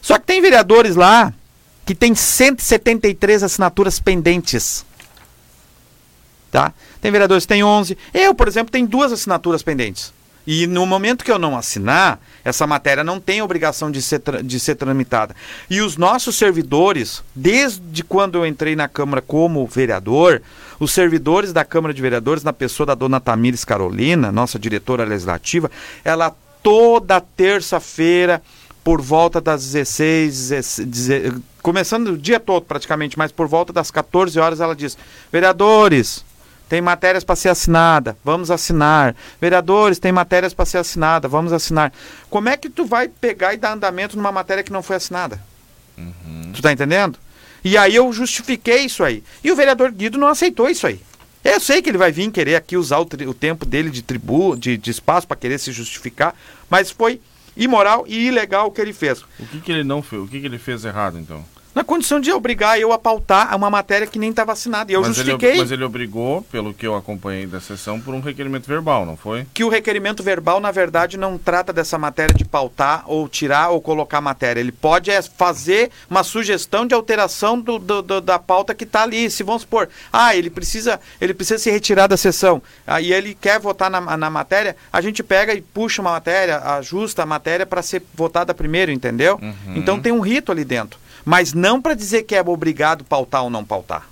Só 0.00 0.20
que 0.20 0.26
tem 0.26 0.40
vereadores 0.40 0.94
lá 0.94 1.34
que 1.84 1.96
tem 1.96 2.14
173 2.14 3.42
assinaturas 3.42 3.98
pendentes. 3.98 4.86
Tá? 6.52 6.72
Tem 7.00 7.10
vereadores 7.10 7.42
que 7.42 7.48
têm 7.48 7.64
11. 7.64 7.98
Eu, 8.14 8.36
por 8.36 8.46
exemplo, 8.46 8.70
tenho 8.70 8.86
duas 8.86 9.10
assinaturas 9.10 9.64
pendentes. 9.64 10.14
E 10.46 10.66
no 10.66 10.84
momento 10.84 11.24
que 11.24 11.32
eu 11.32 11.38
não 11.38 11.56
assinar, 11.56 12.20
essa 12.44 12.66
matéria 12.66 13.02
não 13.02 13.18
tem 13.18 13.40
obrigação 13.40 13.90
de 13.90 14.02
ser, 14.02 14.20
de 14.42 14.60
ser 14.60 14.74
tramitada. 14.74 15.34
E 15.70 15.80
os 15.80 15.96
nossos 15.96 16.36
servidores, 16.36 17.22
desde 17.34 18.04
quando 18.04 18.36
eu 18.36 18.46
entrei 18.46 18.76
na 18.76 18.86
Câmara 18.86 19.22
como 19.22 19.66
vereador, 19.66 20.42
os 20.78 20.92
servidores 20.92 21.52
da 21.52 21.64
Câmara 21.64 21.94
de 21.94 22.02
Vereadores, 22.02 22.42
na 22.42 22.52
pessoa 22.52 22.86
da 22.86 22.94
dona 22.94 23.20
Tamires 23.20 23.64
Carolina, 23.64 24.30
nossa 24.30 24.58
diretora 24.58 25.04
legislativa, 25.04 25.70
ela 26.04 26.34
toda 26.62 27.20
terça-feira, 27.20 28.42
por 28.82 29.00
volta 29.00 29.40
das 29.40 29.62
16, 29.64 30.48
16, 30.84 31.34
começando 31.62 32.08
o 32.08 32.18
dia 32.18 32.38
todo 32.38 32.64
praticamente, 32.64 33.16
mas 33.16 33.32
por 33.32 33.46
volta 33.46 33.72
das 33.72 33.90
14 33.90 34.38
horas, 34.38 34.60
ela 34.60 34.76
diz: 34.76 34.98
vereadores 35.32 36.22
tem 36.68 36.80
matérias 36.80 37.22
para 37.22 37.36
ser 37.36 37.50
assinada, 37.50 38.16
vamos 38.24 38.50
assinar. 38.50 39.14
Vereadores, 39.40 39.98
tem 39.98 40.12
matérias 40.12 40.54
para 40.54 40.64
ser 40.64 40.78
assinada, 40.78 41.28
vamos 41.28 41.52
assinar. 41.52 41.92
Como 42.30 42.48
é 42.48 42.56
que 42.56 42.70
tu 42.70 42.84
vai 42.84 43.08
pegar 43.08 43.54
e 43.54 43.56
dar 43.56 43.72
andamento 43.72 44.16
numa 44.16 44.32
matéria 44.32 44.62
que 44.62 44.72
não 44.72 44.82
foi 44.82 44.96
assinada? 44.96 45.40
Uhum. 45.96 46.52
Tu 46.54 46.62
tá 46.62 46.72
entendendo? 46.72 47.18
E 47.64 47.76
aí 47.76 47.94
eu 47.94 48.12
justifiquei 48.12 48.84
isso 48.84 49.02
aí. 49.02 49.22
E 49.42 49.50
o 49.50 49.56
vereador 49.56 49.90
Guido 49.90 50.18
não 50.18 50.28
aceitou 50.28 50.68
isso 50.68 50.86
aí. 50.86 51.00
Eu 51.42 51.60
sei 51.60 51.82
que 51.82 51.90
ele 51.90 51.98
vai 51.98 52.10
vir 52.10 52.30
querer 52.30 52.56
aqui 52.56 52.76
usar 52.76 52.98
o, 52.98 53.02
o 53.02 53.34
tempo 53.34 53.66
dele 53.66 53.90
de 53.90 54.02
tribu, 54.02 54.56
de, 54.56 54.78
de 54.78 54.90
espaço 54.90 55.26
para 55.26 55.36
querer 55.36 55.58
se 55.58 55.72
justificar, 55.72 56.34
mas 56.70 56.90
foi 56.90 57.20
imoral 57.56 58.04
e 58.08 58.28
ilegal 58.28 58.66
o 58.68 58.70
que 58.70 58.80
ele 58.80 58.92
fez. 58.92 59.22
O 59.38 59.46
que, 59.50 59.60
que 59.60 59.70
ele 59.70 59.84
não 59.84 60.02
fez? 60.02 60.22
O 60.22 60.26
que, 60.26 60.40
que 60.40 60.46
ele 60.46 60.58
fez 60.58 60.84
errado, 60.84 61.18
então? 61.18 61.44
Na 61.74 61.82
condição 61.82 62.20
de 62.20 62.30
obrigar 62.30 62.78
eu 62.78 62.92
a 62.92 62.98
pautar 62.98 63.54
uma 63.56 63.68
matéria 63.68 64.06
que 64.06 64.18
nem 64.18 64.30
estava 64.30 64.52
assinada. 64.52 64.92
E 64.92 64.94
eu 64.94 65.00
mas, 65.00 65.18
ele, 65.18 65.30
justifiquei 65.32 65.58
mas 65.58 65.72
ele 65.72 65.82
obrigou, 65.82 66.42
pelo 66.42 66.72
que 66.72 66.86
eu 66.86 66.94
acompanhei 66.94 67.46
da 67.46 67.60
sessão, 67.60 68.00
por 68.00 68.14
um 68.14 68.20
requerimento 68.20 68.66
verbal, 68.68 69.04
não 69.04 69.16
foi? 69.16 69.44
que 69.52 69.64
o 69.64 69.68
requerimento 69.68 70.22
verbal, 70.22 70.60
na 70.60 70.70
verdade, 70.70 71.16
não 71.16 71.36
trata 71.36 71.72
dessa 71.72 71.98
matéria 71.98 72.32
de 72.34 72.44
pautar 72.44 73.02
ou 73.06 73.28
tirar 73.28 73.70
ou 73.70 73.80
colocar 73.80 74.20
matéria. 74.20 74.60
Ele 74.60 74.70
pode 74.70 75.10
é, 75.10 75.20
fazer 75.20 75.90
uma 76.08 76.22
sugestão 76.22 76.86
de 76.86 76.94
alteração 76.94 77.58
do, 77.60 77.78
do- 77.78 78.02
do- 78.02 78.20
da 78.20 78.38
pauta 78.38 78.74
que 78.74 78.84
está 78.84 79.02
ali. 79.02 79.28
Se 79.28 79.42
vamos 79.42 79.62
supor, 79.62 79.88
ah, 80.12 80.36
ele 80.36 80.50
precisa, 80.50 81.00
ele 81.20 81.34
precisa 81.34 81.58
se 81.58 81.70
retirar 81.70 82.06
da 82.06 82.16
sessão 82.16 82.62
aí 82.86 83.12
ele 83.12 83.34
quer 83.34 83.58
votar 83.58 83.90
na, 83.90 84.16
na 84.16 84.30
matéria, 84.30 84.76
a 84.92 85.00
gente 85.00 85.22
pega 85.22 85.52
e 85.54 85.60
puxa 85.60 86.00
uma 86.02 86.12
matéria, 86.12 86.58
ajusta 86.76 87.22
a 87.22 87.26
matéria 87.26 87.66
para 87.66 87.82
ser 87.82 88.02
votada 88.14 88.54
primeiro, 88.54 88.92
entendeu? 88.92 89.40
Então 89.74 90.00
tem 90.00 90.12
um 90.12 90.20
rito 90.20 90.52
ali 90.52 90.64
dentro. 90.64 90.98
Mas 91.24 91.52
não 91.52 91.80
para 91.80 91.94
dizer 91.94 92.24
que 92.24 92.34
é 92.34 92.40
obrigado 92.42 93.04
pautar 93.04 93.44
ou 93.44 93.50
não 93.50 93.64
pautar. 93.64 94.08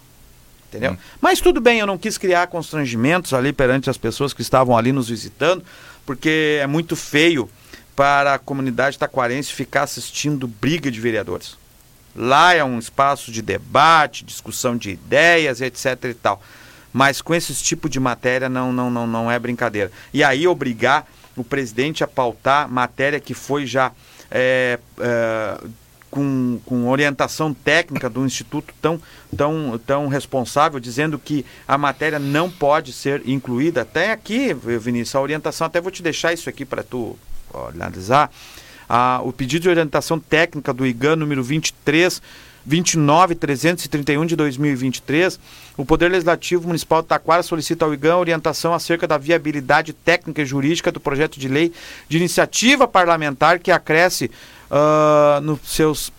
Entendeu? 0.69 0.93
Hum. 0.93 0.97
Mas 1.21 1.41
tudo 1.41 1.61
bem, 1.61 1.81
eu 1.81 1.87
não 1.87 1.99
quis 1.99 2.17
criar 2.17 2.47
constrangimentos 2.47 3.35
ali 3.35 3.53
perante 3.53 3.91
as 3.91 3.99
pessoas 3.99 4.33
que 4.33 4.41
estavam 4.41 4.77
ali 4.77 4.91
nos 4.91 5.09
visitando, 5.09 5.63
porque 6.07 6.59
é 6.61 6.67
muito 6.67 6.97
feio 6.97 7.49
para 7.95 8.35
a 8.35 8.39
comunidade 8.39 8.99
taquarense 8.99 9.53
ficar 9.53 9.83
assistindo 9.83 10.49
briga 10.49 10.91
de 10.91 10.99
vereadores. 10.99 11.57
Lá 12.17 12.55
é 12.55 12.65
um 12.65 12.79
espaço 12.79 13.31
de 13.31 13.43
debate, 13.43 14.25
discussão 14.25 14.77
de 14.77 14.91
ideias, 14.91 15.61
etc 15.61 16.05
e 16.05 16.15
tal. 16.15 16.43
Mas 16.93 17.23
com 17.23 17.35
esse 17.35 17.55
tipo 17.55 17.89
de 17.89 17.99
matéria 17.99 18.49
não, 18.49 18.73
não, 18.73 18.91
não, 18.91 19.07
não 19.07 19.31
é 19.31 19.39
brincadeira. 19.39 19.91
E 20.13 20.23
aí 20.23 20.47
obrigar 20.47 21.07
o 21.37 21.43
presidente 21.43 22.05
a 22.05 22.07
pautar 22.07 22.69
matéria 22.69 23.19
que 23.19 23.33
foi 23.33 23.67
já 23.67 23.93
é, 24.31 24.79
é, 24.99 25.59
com, 26.13 26.61
com 26.67 26.91
orientação 26.91 27.55
técnica 27.55 28.09
do 28.09 28.25
instituto 28.27 28.75
tão, 28.83 29.01
tão, 29.35 29.81
tão 29.85 30.09
responsável, 30.09 30.79
dizendo 30.79 31.19
que 31.19 31.45
a 31.67 31.79
matéria 31.79 32.19
não 32.19 32.51
pode 32.51 32.93
ser 32.93 33.23
incluída. 33.27 33.81
Até 33.81 34.13
aqui, 34.13 34.53
Vinícius, 34.53 35.15
a 35.15 35.23
orientação, 35.23 35.67
até 35.67 35.81
vou 35.81 35.91
te 35.91 36.03
deixar 36.03 36.35
isso 36.35 36.51
aqui 36.51 36.67
para 36.67 36.83
tu 36.83 37.17
analisar. 37.75 38.31
Ah, 38.87 39.23
o 39.25 39.33
pedido 39.33 39.63
de 39.63 39.71
orientação 39.71 40.21
técnica 40.21 40.71
do 40.75 40.87
IGAN 40.87 41.17
número 41.17 41.43
23 41.43 42.21
29331 42.65 44.27
de 44.27 44.37
2023, 44.37 45.41
o 45.77 45.85
Poder 45.85 46.09
Legislativo 46.09 46.67
Municipal 46.67 47.03
de 47.03 47.09
Taquara 47.09 47.43
solicita 47.43 47.85
ao 47.85 47.93
IGAN 47.93 48.19
orientação 48.19 48.73
acerca 48.73 49.07
da 49.07 49.19
viabilidade 49.19 49.93
técnica 49.93 50.43
e 50.43 50.47
jurídica 50.47 50.93
do 50.93 51.01
projeto 51.01 51.41
de 51.41 51.49
lei 51.49 51.73
de 52.09 52.19
iniciativa 52.19 52.87
parlamentar 52.87 53.59
que 53.59 53.73
acresce 53.73 54.31
ah, 54.73 55.39
nos 55.43 55.61
seus 55.67 56.11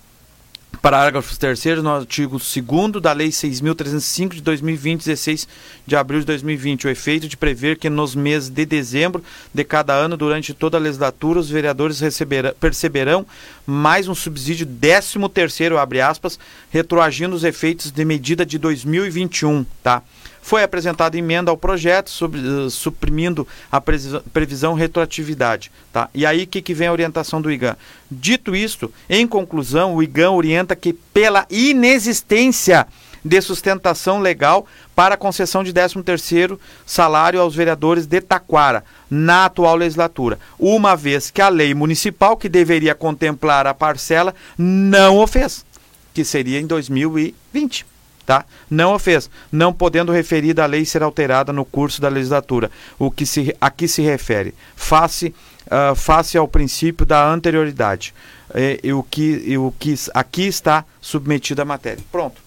parágrafos 0.79 1.37
terceiros 1.37 1.83
no 1.83 1.89
artigo 1.89 2.37
2 2.37 3.01
da 3.01 3.13
Lei 3.13 3.29
6.305 3.29 4.35
de 4.35 4.41
2020, 4.41 4.99
16 4.99 5.47
de 5.87 5.95
abril 5.95 6.19
de 6.19 6.25
2020, 6.25 6.85
o 6.85 6.89
efeito 6.89 7.27
de 7.27 7.37
prever 7.37 7.77
que 7.77 7.89
nos 7.89 8.13
meses 8.13 8.49
de 8.49 8.65
dezembro 8.65 9.23
de 9.53 9.63
cada 9.63 9.93
ano, 9.93 10.17
durante 10.17 10.53
toda 10.53 10.77
a 10.77 10.81
legislatura, 10.81 11.39
os 11.39 11.49
vereadores 11.49 11.99
receberão, 11.99 12.53
perceberão 12.59 13.25
mais 13.65 14.07
um 14.07 14.13
subsídio 14.13 14.67
13 14.67 15.17
terceiro, 15.33 15.77
abre 15.77 16.01
aspas, 16.01 16.37
retroagindo 16.69 17.35
os 17.35 17.43
efeitos 17.43 17.89
de 17.89 18.05
medida 18.05 18.45
de 18.45 18.57
2021, 18.57 19.65
tá? 19.81 20.03
Foi 20.43 20.61
apresentada 20.61 21.17
emenda 21.17 21.49
ao 21.49 21.55
projeto, 21.55 22.09
sub- 22.09 22.37
eh, 22.37 22.69
suprimindo 22.69 23.47
a 23.71 23.79
previsão, 23.79 24.73
retroatividade. 24.73 25.71
Tá? 25.91 26.09
E 26.13 26.25
aí, 26.25 26.43
o 26.43 26.47
que, 26.47 26.61
que 26.61 26.73
vem 26.73 26.89
a 26.89 26.91
orientação 26.91 27.41
do 27.41 27.49
IGAN? 27.49 27.77
Dito 28.11 28.53
isto, 28.53 28.93
em 29.09 29.25
conclusão, 29.25 29.95
o 29.95 30.03
IGAN 30.03 30.31
orienta 30.31 30.75
que, 30.75 30.91
pela 30.91 31.45
inexistência 31.49 32.85
de 33.23 33.39
sustentação 33.39 34.19
legal 34.19 34.67
para 34.93 35.15
a 35.15 35.17
concessão 35.17 35.63
de 35.63 35.71
13º 35.71 36.59
salário 36.85 37.39
aos 37.39 37.55
vereadores 37.55 38.05
de 38.05 38.19
Taquara 38.19 38.83
na 39.09 39.45
atual 39.45 39.77
legislatura, 39.77 40.37
uma 40.59 40.93
vez 40.93 41.31
que 41.31 41.41
a 41.41 41.47
lei 41.47 41.73
municipal 41.73 42.35
que 42.35 42.49
deveria 42.49 42.93
contemplar 42.93 43.65
a 43.65 43.73
parcela 43.73 44.35
não 44.57 45.19
o 45.19 45.25
fez, 45.25 45.65
que 46.13 46.25
seria 46.25 46.59
em 46.59 46.67
2020 46.67 47.92
tá? 48.25 48.45
Não 48.69 48.93
o 48.93 48.99
fez, 48.99 49.29
não 49.51 49.73
podendo 49.73 50.11
referida 50.11 50.63
a 50.63 50.67
lei 50.67 50.85
ser 50.85 51.03
alterada 51.03 51.51
no 51.51 51.65
curso 51.65 52.01
da 52.01 52.09
legislatura, 52.09 52.71
o 52.97 53.11
que 53.11 53.25
se, 53.25 53.55
a 53.59 53.69
que 53.69 53.87
se 53.87 54.01
refere, 54.01 54.53
face, 54.75 55.33
ah, 55.69 55.93
face 55.95 56.37
ao 56.37 56.47
princípio 56.47 57.05
da 57.05 57.31
anterioridade, 57.31 58.13
eh, 58.53 58.79
e 58.83 58.93
o 58.93 59.03
que, 59.03 59.43
e 59.45 59.57
o 59.57 59.73
que 59.77 59.95
aqui 60.13 60.43
está 60.43 60.85
submetida 61.01 61.61
a 61.61 61.65
matéria. 61.65 62.03
Pronto, 62.11 62.41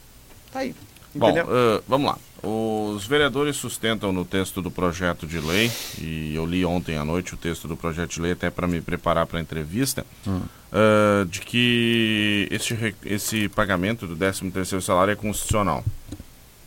tá 0.53 0.61
aí, 0.61 0.75
Bom, 1.15 1.37
eh, 1.37 1.83
vamos 1.89 2.07
lá. 2.07 2.19
Os 2.43 3.07
vereadores 3.07 3.57
sustentam 3.57 4.13
no 4.13 4.25
texto 4.25 4.63
do 4.63 4.71
projeto 4.71 5.27
de 5.27 5.41
lei, 5.41 5.73
e 5.99 6.35
eu 6.35 6.47
li 6.47 6.65
ontem 6.65 6.97
à 6.97 7.05
noite 7.05 7.35
o 7.35 7.37
texto 7.37 7.67
do 7.67 7.77
projeto 7.77 8.13
de 8.13 8.21
lei 8.21 8.33
até 8.33 8.51
para 8.51 8.69
me 8.69 8.81
preparar 8.81 9.27
para 9.27 9.39
a 9.39 9.43
entrevista, 9.43 10.07
eh, 10.73 11.25
de 11.29 11.41
que 11.41 12.49
esse, 12.51 12.95
esse 13.05 13.49
pagamento 13.49 14.07
do 14.07 14.17
13º 14.17 14.81
salário 14.81 15.13
é 15.13 15.17
constitucional. 15.17 15.85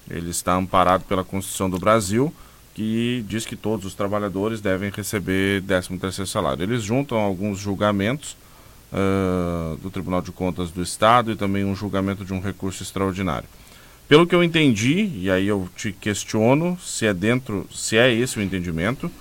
Ele 0.09 0.29
está 0.29 0.55
amparado 0.55 1.03
pela 1.03 1.23
Constituição 1.23 1.69
do 1.69 1.77
Brasil, 1.77 2.33
que 2.73 3.23
diz 3.27 3.45
que 3.45 3.55
todos 3.55 3.85
os 3.85 3.93
trabalhadores 3.93 4.61
devem 4.61 4.89
receber 4.89 5.61
13º 5.63 6.25
salário. 6.25 6.63
Eles 6.63 6.81
juntam 6.81 7.17
alguns 7.17 7.59
julgamentos 7.59 8.35
ah, 8.91 9.75
do 9.81 9.91
Tribunal 9.91 10.21
de 10.21 10.31
Contas 10.31 10.71
do 10.71 10.81
Estado 10.81 11.31
e 11.31 11.35
também 11.35 11.63
um 11.63 11.75
julgamento 11.75 12.25
de 12.25 12.33
um 12.33 12.39
recurso 12.39 12.81
extraordinário. 12.81 13.47
Pelo 14.07 14.25
que 14.25 14.33
eu 14.33 14.43
entendi, 14.43 15.11
e 15.15 15.29
aí 15.29 15.47
eu 15.47 15.69
te 15.75 15.91
questiono 15.91 16.77
se 16.81 17.05
é 17.05 17.13
dentro, 17.13 17.67
se 17.71 17.95
é 17.95 18.11
esse 18.11 18.39
o 18.39 18.41
entendimento, 18.41 19.11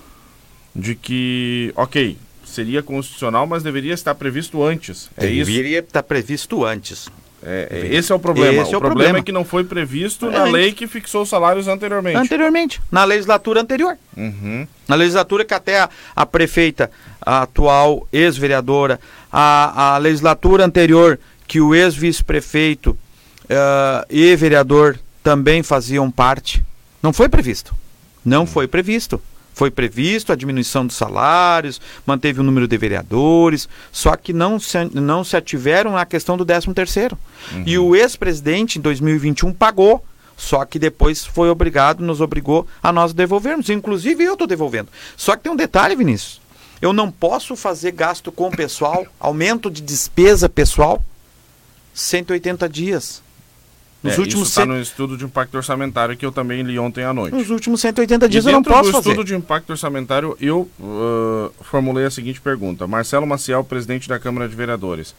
de 0.75 0.95
que, 0.95 1.71
ok, 1.75 2.17
seria 2.49 2.83
constitucional, 2.83 3.47
mas 3.47 3.63
deveria 3.63 3.93
estar 3.93 4.15
previsto 4.15 4.63
antes. 4.63 5.09
É 5.17 5.27
isso. 5.27 5.45
Deveria 5.45 5.79
estar 5.79 6.03
previsto 6.03 6.65
antes. 6.65 7.07
É, 7.41 7.67
é- 7.71 7.95
esse 7.95 8.11
é 8.11 8.15
o 8.15 8.19
problema. 8.19 8.61
Esse 8.61 8.71
o 8.71 8.75
é 8.75 8.77
o 8.77 8.81
problema, 8.81 8.95
problema. 8.95 9.19
é 9.19 9.21
que 9.21 9.31
não 9.31 9.45
foi 9.45 9.63
previsto 9.63 10.27
É, 10.27 10.31
na 10.31 10.43
lei 10.43 10.73
que 10.73 10.87
fixou 10.87 11.21
os 11.21 11.29
salários 11.29 11.67
anteriormente. 11.67 12.17
Anteriormente, 12.17 12.81
na 12.91 13.05
legislatura 13.05 13.61
anterior. 13.61 13.97
Uhum. 14.17 14.67
Na 14.87 14.95
legislatura 14.95 15.45
que 15.45 15.53
até 15.53 15.79
a, 15.79 15.89
a 16.15 16.25
prefeita, 16.25 16.91
a 17.21 17.43
atual 17.43 18.05
ex-vereadora, 18.11 18.99
a, 19.31 19.95
a 19.95 19.97
legislatura 19.97 20.65
anterior 20.65 21.17
que 21.47 21.61
o 21.61 21.73
ex-vice-prefeito 21.73 22.97
eh, 23.49 24.05
e 24.09 24.35
vereador 24.35 24.99
também 25.23 25.63
faziam 25.63 26.11
parte, 26.11 26.63
não 27.01 27.11
foi 27.11 27.27
previsto. 27.27 27.73
Não 28.23 28.45
foi 28.45 28.67
previsto. 28.67 29.19
Foi 29.59 29.69
previsto 29.69 30.31
a 30.31 30.37
diminuição 30.37 30.87
dos 30.87 30.95
salários, 30.95 31.81
manteve 32.05 32.39
o 32.39 32.43
número 32.43 32.65
de 32.65 32.77
vereadores, 32.77 33.67
só 33.91 34.15
que 34.15 34.31
não 34.31 34.57
se, 34.57 34.77
não 34.93 35.21
se 35.21 35.35
ativeram 35.35 35.91
na 35.91 36.05
questão 36.05 36.37
do 36.37 36.45
13 36.45 36.73
terceiro. 36.73 37.17
E 37.65 37.77
o 37.77 37.93
ex-presidente, 37.93 38.79
em 38.79 38.81
2021, 38.81 39.51
pagou 39.51 40.01
só 40.37 40.63
que 40.63 40.79
depois 40.79 41.25
foi 41.25 41.49
obrigado, 41.49 41.99
nos 41.99 42.21
obrigou 42.21 42.65
a 42.81 42.93
nós 42.93 43.11
devolvermos. 43.11 43.69
Inclusive 43.69 44.23
eu 44.23 44.31
estou 44.31 44.47
devolvendo. 44.47 44.87
Só 45.17 45.35
que 45.35 45.43
tem 45.43 45.51
um 45.51 45.57
detalhe, 45.57 45.93
Vinícius. 45.93 46.39
Eu 46.81 46.93
não 46.93 47.11
posso 47.11 47.53
fazer 47.57 47.91
gasto 47.91 48.31
com 48.31 48.47
o 48.47 48.55
pessoal, 48.55 49.05
aumento 49.19 49.69
de 49.69 49.81
despesa 49.81 50.47
pessoal, 50.47 51.03
180 51.93 52.69
dias. 52.69 53.21
Nos, 54.01 54.13
É, 54.17 54.19
últimos, 54.21 54.47
isso 54.47 54.51
está 54.59 54.61
cem- 54.61 54.69
no 54.69 54.79
estudo 54.81 55.17
de 55.17 55.25
impacto 55.25 55.55
orçamentário 55.55 56.15
que 56.15 56.25
eu 56.25 56.31
também 56.31 56.61
li 56.63 56.79
ontem 56.79 57.03
à 57.03 57.13
noite. 57.13 57.35
nos 57.35 57.49
últimos 57.49 57.81
180 57.81 58.29
dias 58.29 58.45
e 58.45 58.47
eu 58.47 58.53
não 58.53 58.61
dentro 58.61 58.71
posso 58.73 58.89
do 58.91 58.93
fazer. 58.93 59.09
estudo 59.09 59.25
de 59.25 59.35
impacto 59.35 59.69
orçamentário, 59.71 60.37
eu 60.39 60.69
uh, 60.79 61.51
formulei 61.63 62.05
a 62.05 62.09
seguinte 62.11 62.39
pergunta. 62.39 62.87
Marcelo 62.87 63.27
Maciel, 63.27 63.63
presidente 63.63 64.07
da 64.07 64.17
Câmara 64.17 64.47
de 64.47 64.55
Vereadores. 64.55 65.13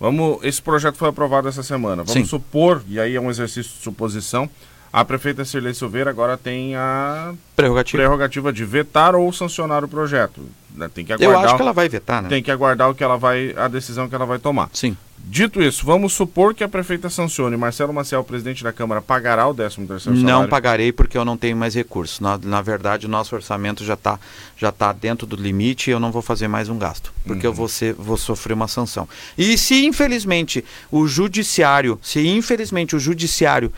Vamos, 0.00 0.38
esse 0.42 0.60
projeto 0.62 0.96
foi 0.96 1.08
aprovado 1.10 1.46
essa 1.48 1.62
semana. 1.62 1.96
Vamos 2.02 2.12
Sim. 2.12 2.24
supor, 2.24 2.82
e 2.88 2.98
aí 2.98 3.14
é 3.14 3.20
um 3.20 3.30
exercício 3.30 3.70
de 3.70 3.82
suposição, 3.82 4.48
a 4.92 5.04
prefeita 5.04 5.44
Cirlei 5.44 5.74
Silveira 5.74 6.10
agora 6.10 6.36
tem 6.36 6.74
a 6.74 7.32
Prerrogativa. 7.54 7.98
prerrogativa 8.02 8.52
de 8.52 8.64
vetar 8.64 9.14
ou 9.14 9.32
sancionar 9.32 9.84
o 9.84 9.88
projeto. 9.88 10.40
né? 10.74 10.90
Tem 10.92 11.04
que 11.04 11.12
Eu 11.12 11.16
aguardar, 11.16 11.44
acho 11.44 11.56
que 11.56 11.62
ela 11.62 11.72
vai 11.72 11.88
vetar, 11.88 12.22
né? 12.22 12.28
tem 12.30 12.42
que 12.42 12.50
aguardar 12.50 12.90
o 12.90 12.94
que 12.94 13.04
ela 13.04 13.16
vai, 13.16 13.54
a 13.56 13.68
decisão 13.68 14.08
que 14.08 14.14
ela 14.14 14.26
vai 14.26 14.38
tomar. 14.38 14.68
Sim. 14.72 14.96
Dito 15.24 15.62
isso, 15.62 15.86
vamos 15.86 16.12
supor 16.12 16.52
que 16.52 16.64
a 16.64 16.68
prefeita 16.68 17.08
sancione. 17.08 17.56
Marcelo 17.56 17.92
Maciel, 17.92 18.24
presidente 18.24 18.64
da 18.64 18.72
Câmara, 18.72 19.00
pagará 19.00 19.46
o 19.46 19.54
13 19.54 19.76
terceiro 19.86 20.00
salário? 20.00 20.24
Não 20.24 20.48
pagarei 20.48 20.92
porque 20.92 21.16
eu 21.16 21.24
não 21.24 21.36
tenho 21.36 21.56
mais 21.56 21.74
recursos. 21.74 22.18
Na, 22.18 22.36
na 22.38 22.60
verdade, 22.60 23.06
o 23.06 23.08
nosso 23.08 23.34
orçamento 23.34 23.84
já 23.84 23.94
está 23.94 24.18
já 24.56 24.72
tá 24.72 24.92
dentro 24.92 25.26
do 25.26 25.36
limite 25.36 25.90
e 25.90 25.92
eu 25.92 26.00
não 26.00 26.10
vou 26.10 26.22
fazer 26.22 26.48
mais 26.48 26.68
um 26.68 26.76
gasto. 26.76 27.12
Porque 27.24 27.46
uhum. 27.46 27.52
eu 27.52 27.56
vou, 27.56 27.68
ser, 27.68 27.94
vou 27.94 28.16
sofrer 28.16 28.52
uma 28.52 28.68
sanção. 28.68 29.08
E 29.38 29.56
se, 29.56 29.86
infelizmente, 29.86 30.64
o 30.90 31.06
judiciário, 31.06 31.98
se 32.02 32.26
infelizmente 32.26 32.96
o 32.96 32.98
judiciário 32.98 33.72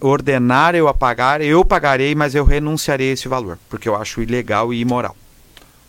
ordenar 0.00 0.74
eu 0.74 0.88
a 0.88 0.94
pagar, 0.94 1.40
eu 1.40 1.64
pagarei, 1.64 2.14
mas 2.14 2.34
eu 2.34 2.44
renunciarei 2.44 3.10
a 3.10 3.12
esse 3.12 3.28
valor. 3.28 3.58
Porque 3.68 3.88
eu 3.88 3.96
acho 3.96 4.22
ilegal 4.22 4.72
e 4.72 4.80
imoral. 4.80 5.16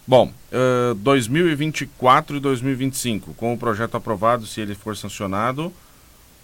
Bom, 0.08 0.32
uh, 0.54 0.96
2024 0.96 2.38
e 2.38 2.40
2025, 2.40 3.34
com 3.34 3.54
o 3.54 3.58
projeto 3.58 3.98
aprovado, 3.98 4.46
se 4.46 4.62
ele 4.62 4.74
for 4.74 4.96
sancionado, 4.96 5.72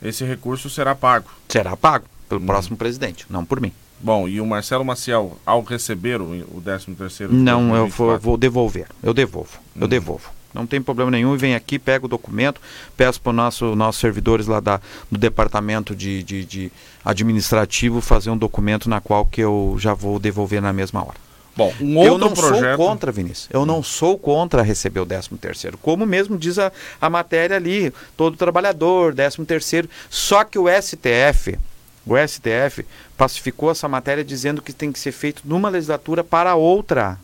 esse 0.01 0.25
recurso 0.25 0.69
será 0.69 0.93
pago. 0.93 1.29
Será 1.47 1.77
pago 1.77 2.05
pelo 2.27 2.41
hum. 2.41 2.45
próximo 2.45 2.75
presidente, 2.75 3.25
não 3.29 3.45
por 3.45 3.61
mim. 3.61 3.71
Bom, 4.01 4.27
e 4.27 4.41
o 4.41 4.45
Marcelo 4.45 4.83
Maciel, 4.83 5.39
ao 5.45 5.63
receber 5.63 6.19
o, 6.19 6.25
o 6.53 6.61
13 6.61 6.93
terceiro... 6.93 7.33
Não, 7.33 7.73
eu 7.73 7.87
vou, 7.87 8.19
vou, 8.19 8.35
devolver, 8.35 8.87
eu 9.01 9.13
devolvo, 9.13 9.57
hum. 9.77 9.79
eu 9.79 9.87
devolvo. 9.87 10.29
Não 10.53 10.67
tem 10.67 10.81
problema 10.81 11.09
nenhum, 11.09 11.37
vem 11.37 11.55
aqui, 11.55 11.79
pega 11.79 12.05
o 12.05 12.09
documento, 12.09 12.59
peço 12.97 13.21
para 13.21 13.29
os 13.29 13.35
nosso, 13.35 13.75
nossos 13.77 14.01
servidores 14.01 14.45
lá 14.45 14.59
da, 14.59 14.81
do 15.09 15.17
departamento 15.17 15.95
de, 15.95 16.21
de, 16.21 16.43
de 16.43 16.71
administrativo 17.03 18.01
fazer 18.01 18.29
um 18.29 18.37
documento 18.37 18.89
na 18.89 18.99
qual 18.99 19.25
que 19.25 19.39
eu 19.39 19.77
já 19.79 19.93
vou 19.93 20.19
devolver 20.19 20.61
na 20.61 20.73
mesma 20.73 21.01
hora. 21.01 21.22
Bom, 21.55 21.71
um 21.79 21.97
outro 21.97 22.13
eu 22.13 22.17
não 22.17 22.31
projeto... 22.31 22.77
sou 22.77 22.87
contra, 22.87 23.11
Vinícius. 23.11 23.49
Eu 23.51 23.65
não 23.65 23.83
sou 23.83 24.17
contra 24.17 24.63
receber 24.63 24.99
o 24.99 25.05
13 25.05 25.29
terceiro. 25.39 25.77
Como 25.77 26.05
mesmo 26.05 26.37
diz 26.37 26.57
a, 26.57 26.71
a 26.99 27.09
matéria 27.09 27.57
ali, 27.57 27.93
todo 28.17 28.35
trabalhador, 28.35 29.13
13 29.13 29.45
terceiro. 29.45 29.89
Só 30.09 30.43
que 30.43 30.57
o 30.57 30.65
STF, 30.67 31.57
o 32.05 32.15
STF 32.17 32.85
pacificou 33.15 33.69
essa 33.69 33.87
matéria 33.87 34.23
dizendo 34.23 34.61
que 34.61 34.73
tem 34.73 34.91
que 34.91 34.99
ser 34.99 35.11
feito 35.11 35.43
numa 35.45 35.69
legislatura 35.69 36.23
para 36.23 36.55
outra. 36.55 37.19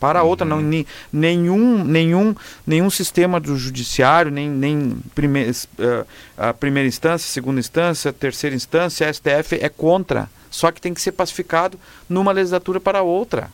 Para 0.00 0.22
uhum. 0.22 0.28
outra, 0.28 0.46
não, 0.46 0.60
ni, 0.60 0.86
nenhum, 1.12 1.84
nenhum, 1.84 2.34
nenhum 2.66 2.90
sistema 2.90 3.40
do 3.40 3.56
judiciário, 3.56 4.30
nem, 4.30 4.48
nem 4.48 4.96
prime, 5.14 5.50
uh, 5.50 6.06
a 6.36 6.54
primeira 6.54 6.88
instância, 6.88 7.28
segunda 7.28 7.58
instância, 7.58 8.12
terceira 8.12 8.54
instância, 8.54 9.12
STF 9.12 9.56
é 9.60 9.68
contra. 9.68 10.30
Só 10.50 10.70
que 10.70 10.80
tem 10.80 10.94
que 10.94 11.00
ser 11.00 11.12
pacificado 11.12 11.78
numa 12.08 12.32
legislatura 12.32 12.80
para 12.80 13.02
outra. 13.02 13.50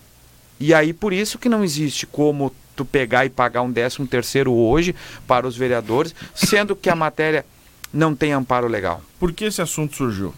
E 0.59 0.73
aí 0.73 0.93
por 0.93 1.13
isso 1.13 1.39
que 1.39 1.49
não 1.49 1.65
existe 1.65 2.07
como 2.07 2.55
tu 2.75 2.85
pegar 2.85 3.25
e 3.25 3.31
pagar 3.31 3.63
um 3.63 3.71
décimo 3.71 4.07
terceiro 4.07 4.53
hoje 4.53 4.95
para 5.27 5.47
os 5.47 5.57
vereadores, 5.57 6.15
sendo 6.35 6.75
que 6.75 6.91
a 6.91 6.97
matéria 6.97 7.45
não 7.93 8.15
tem 8.15 8.33
amparo 8.33 8.67
legal. 8.67 9.01
Por 9.19 9.33
que 9.33 9.45
esse 9.45 9.63
assunto 9.63 9.97
surgiu? 9.97 10.35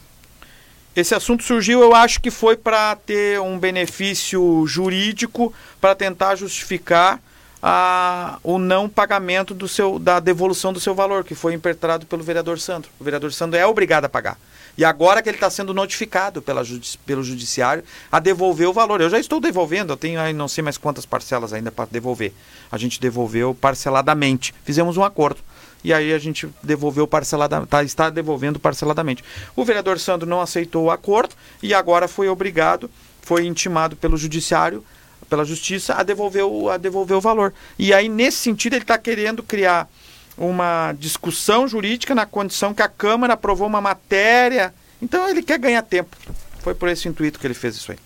Esse 0.95 1.15
assunto 1.15 1.43
surgiu, 1.43 1.83
eu 1.83 1.95
acho 1.95 2.21
que 2.21 2.31
foi 2.31 2.57
para 2.57 2.97
ter 2.97 3.39
um 3.41 3.59
benefício 3.59 4.67
jurídico 4.67 5.53
para 5.81 5.95
tentar 5.95 6.37
justificar 6.37 7.21
a, 7.63 8.39
o 8.43 8.59
não 8.59 8.89
pagamento 8.89 9.53
do 9.53 9.69
seu, 9.69 9.99
da 9.99 10.21
devolução 10.21 10.73
do 10.73 10.81
seu 10.81 10.95
valor, 10.95 11.25
que 11.25 11.35
foi 11.35 11.53
impetrado 11.53 12.07
pelo 12.07 12.23
vereador 12.23 12.59
Sandro. 12.59 12.91
O 12.99 13.05
vereador 13.05 13.33
Sandro 13.33 13.59
é 13.59 13.67
obrigado 13.67 14.07
a 14.07 14.09
pagar. 14.09 14.39
E 14.77 14.85
agora 14.85 15.23
que 15.23 15.29
ele 15.29 15.37
está 15.37 15.49
sendo 15.49 15.73
notificado 15.73 16.43
pela 16.43 16.63
pelo 17.05 17.23
judiciário 17.23 17.83
a 18.11 18.19
devolver 18.21 18.69
o 18.69 18.73
valor. 18.73 19.01
Eu 19.01 19.11
já 19.11 19.19
estou 19.19 19.41
devolvendo, 19.41 19.93
eu 19.93 19.97
tenho 19.97 20.21
aí 20.21 20.33
não 20.33 20.49
sei 20.49 20.63
mais 20.63 20.77
quantas 20.77 21.07
parcelas 21.07 21.53
ainda 21.53 21.73
para 21.73 21.89
devolver. 21.91 22.33
A 22.71 22.77
gente 22.77 23.01
devolveu 23.01 23.55
parceladamente. 23.55 24.55
Fizemos 24.65 24.97
um 24.97 25.05
acordo. 25.05 25.41
E 25.85 25.93
aí 25.93 26.13
a 26.13 26.19
gente 26.19 26.49
devolveu 26.63 27.07
parceladamente, 27.07 27.71
tá, 27.71 27.83
está 27.85 28.11
devolvendo 28.11 28.59
parceladamente. 28.59 29.23
O 29.55 29.65
vereador 29.65 30.01
Sandro 30.01 30.29
não 30.29 30.41
aceitou 30.41 30.85
o 30.85 30.91
acordo 30.91 31.35
e 31.63 31.73
agora 31.73 32.09
foi 32.09 32.29
obrigado, 32.29 32.91
foi 33.23 33.47
intimado 33.47 33.95
pelo 33.95 34.17
judiciário 34.17 34.85
pela 35.29 35.45
justiça 35.45 35.95
a 35.95 36.03
devolver 36.03 36.45
o, 36.45 36.71
a 36.71 36.77
devolver 36.77 37.17
o 37.17 37.21
valor. 37.21 37.53
E 37.79 37.93
aí, 37.93 38.09
nesse 38.09 38.39
sentido, 38.39 38.75
ele 38.75 38.83
está 38.83 38.97
querendo 38.99 39.43
criar 39.43 39.89
uma 40.37 40.93
discussão 40.99 41.67
jurídica 41.67 42.15
na 42.15 42.27
condição 42.27 42.75
que 42.75 42.83
a 42.83 42.89
Câmara 42.89 43.35
aprovou 43.35 43.67
uma 43.67 43.81
matéria. 43.81 44.75
Então 45.01 45.29
ele 45.29 45.43
quer 45.43 45.59
ganhar 45.59 45.83
tempo. 45.83 46.17
Foi 46.61 46.75
por 46.75 46.89
esse 46.89 47.09
intuito 47.09 47.39
que 47.39 47.47
ele 47.47 47.55
fez 47.55 47.77
isso 47.77 47.93
aí. 47.93 47.99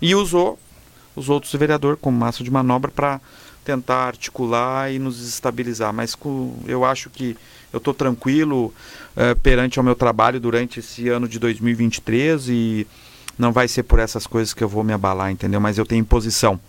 E 0.00 0.14
usou 0.14 0.58
os 1.16 1.28
outros 1.28 1.52
vereadores 1.54 1.98
como 2.00 2.18
massa 2.18 2.44
de 2.44 2.50
manobra 2.50 2.90
para 2.90 3.20
tentar 3.64 4.06
articular 4.06 4.92
e 4.92 4.98
nos 4.98 5.26
estabilizar. 5.26 5.92
Mas 5.92 6.14
com, 6.14 6.56
eu 6.66 6.84
acho 6.84 7.08
que 7.08 7.36
eu 7.72 7.78
estou 7.78 7.94
tranquilo 7.94 8.72
eh, 9.16 9.34
perante 9.34 9.78
ao 9.78 9.84
meu 9.84 9.94
trabalho 9.94 10.38
durante 10.38 10.80
esse 10.80 11.08
ano 11.08 11.26
de 11.26 11.38
2023 11.38 12.48
e 12.48 12.86
não 13.38 13.52
vai 13.52 13.66
ser 13.66 13.82
por 13.82 13.98
essas 13.98 14.26
coisas 14.26 14.54
que 14.54 14.62
eu 14.62 14.68
vou 14.68 14.84
me 14.84 14.92
abalar, 14.92 15.30
entendeu? 15.30 15.60
Mas 15.60 15.78
eu 15.78 15.84
tenho 15.84 16.04
posição. 16.04 16.60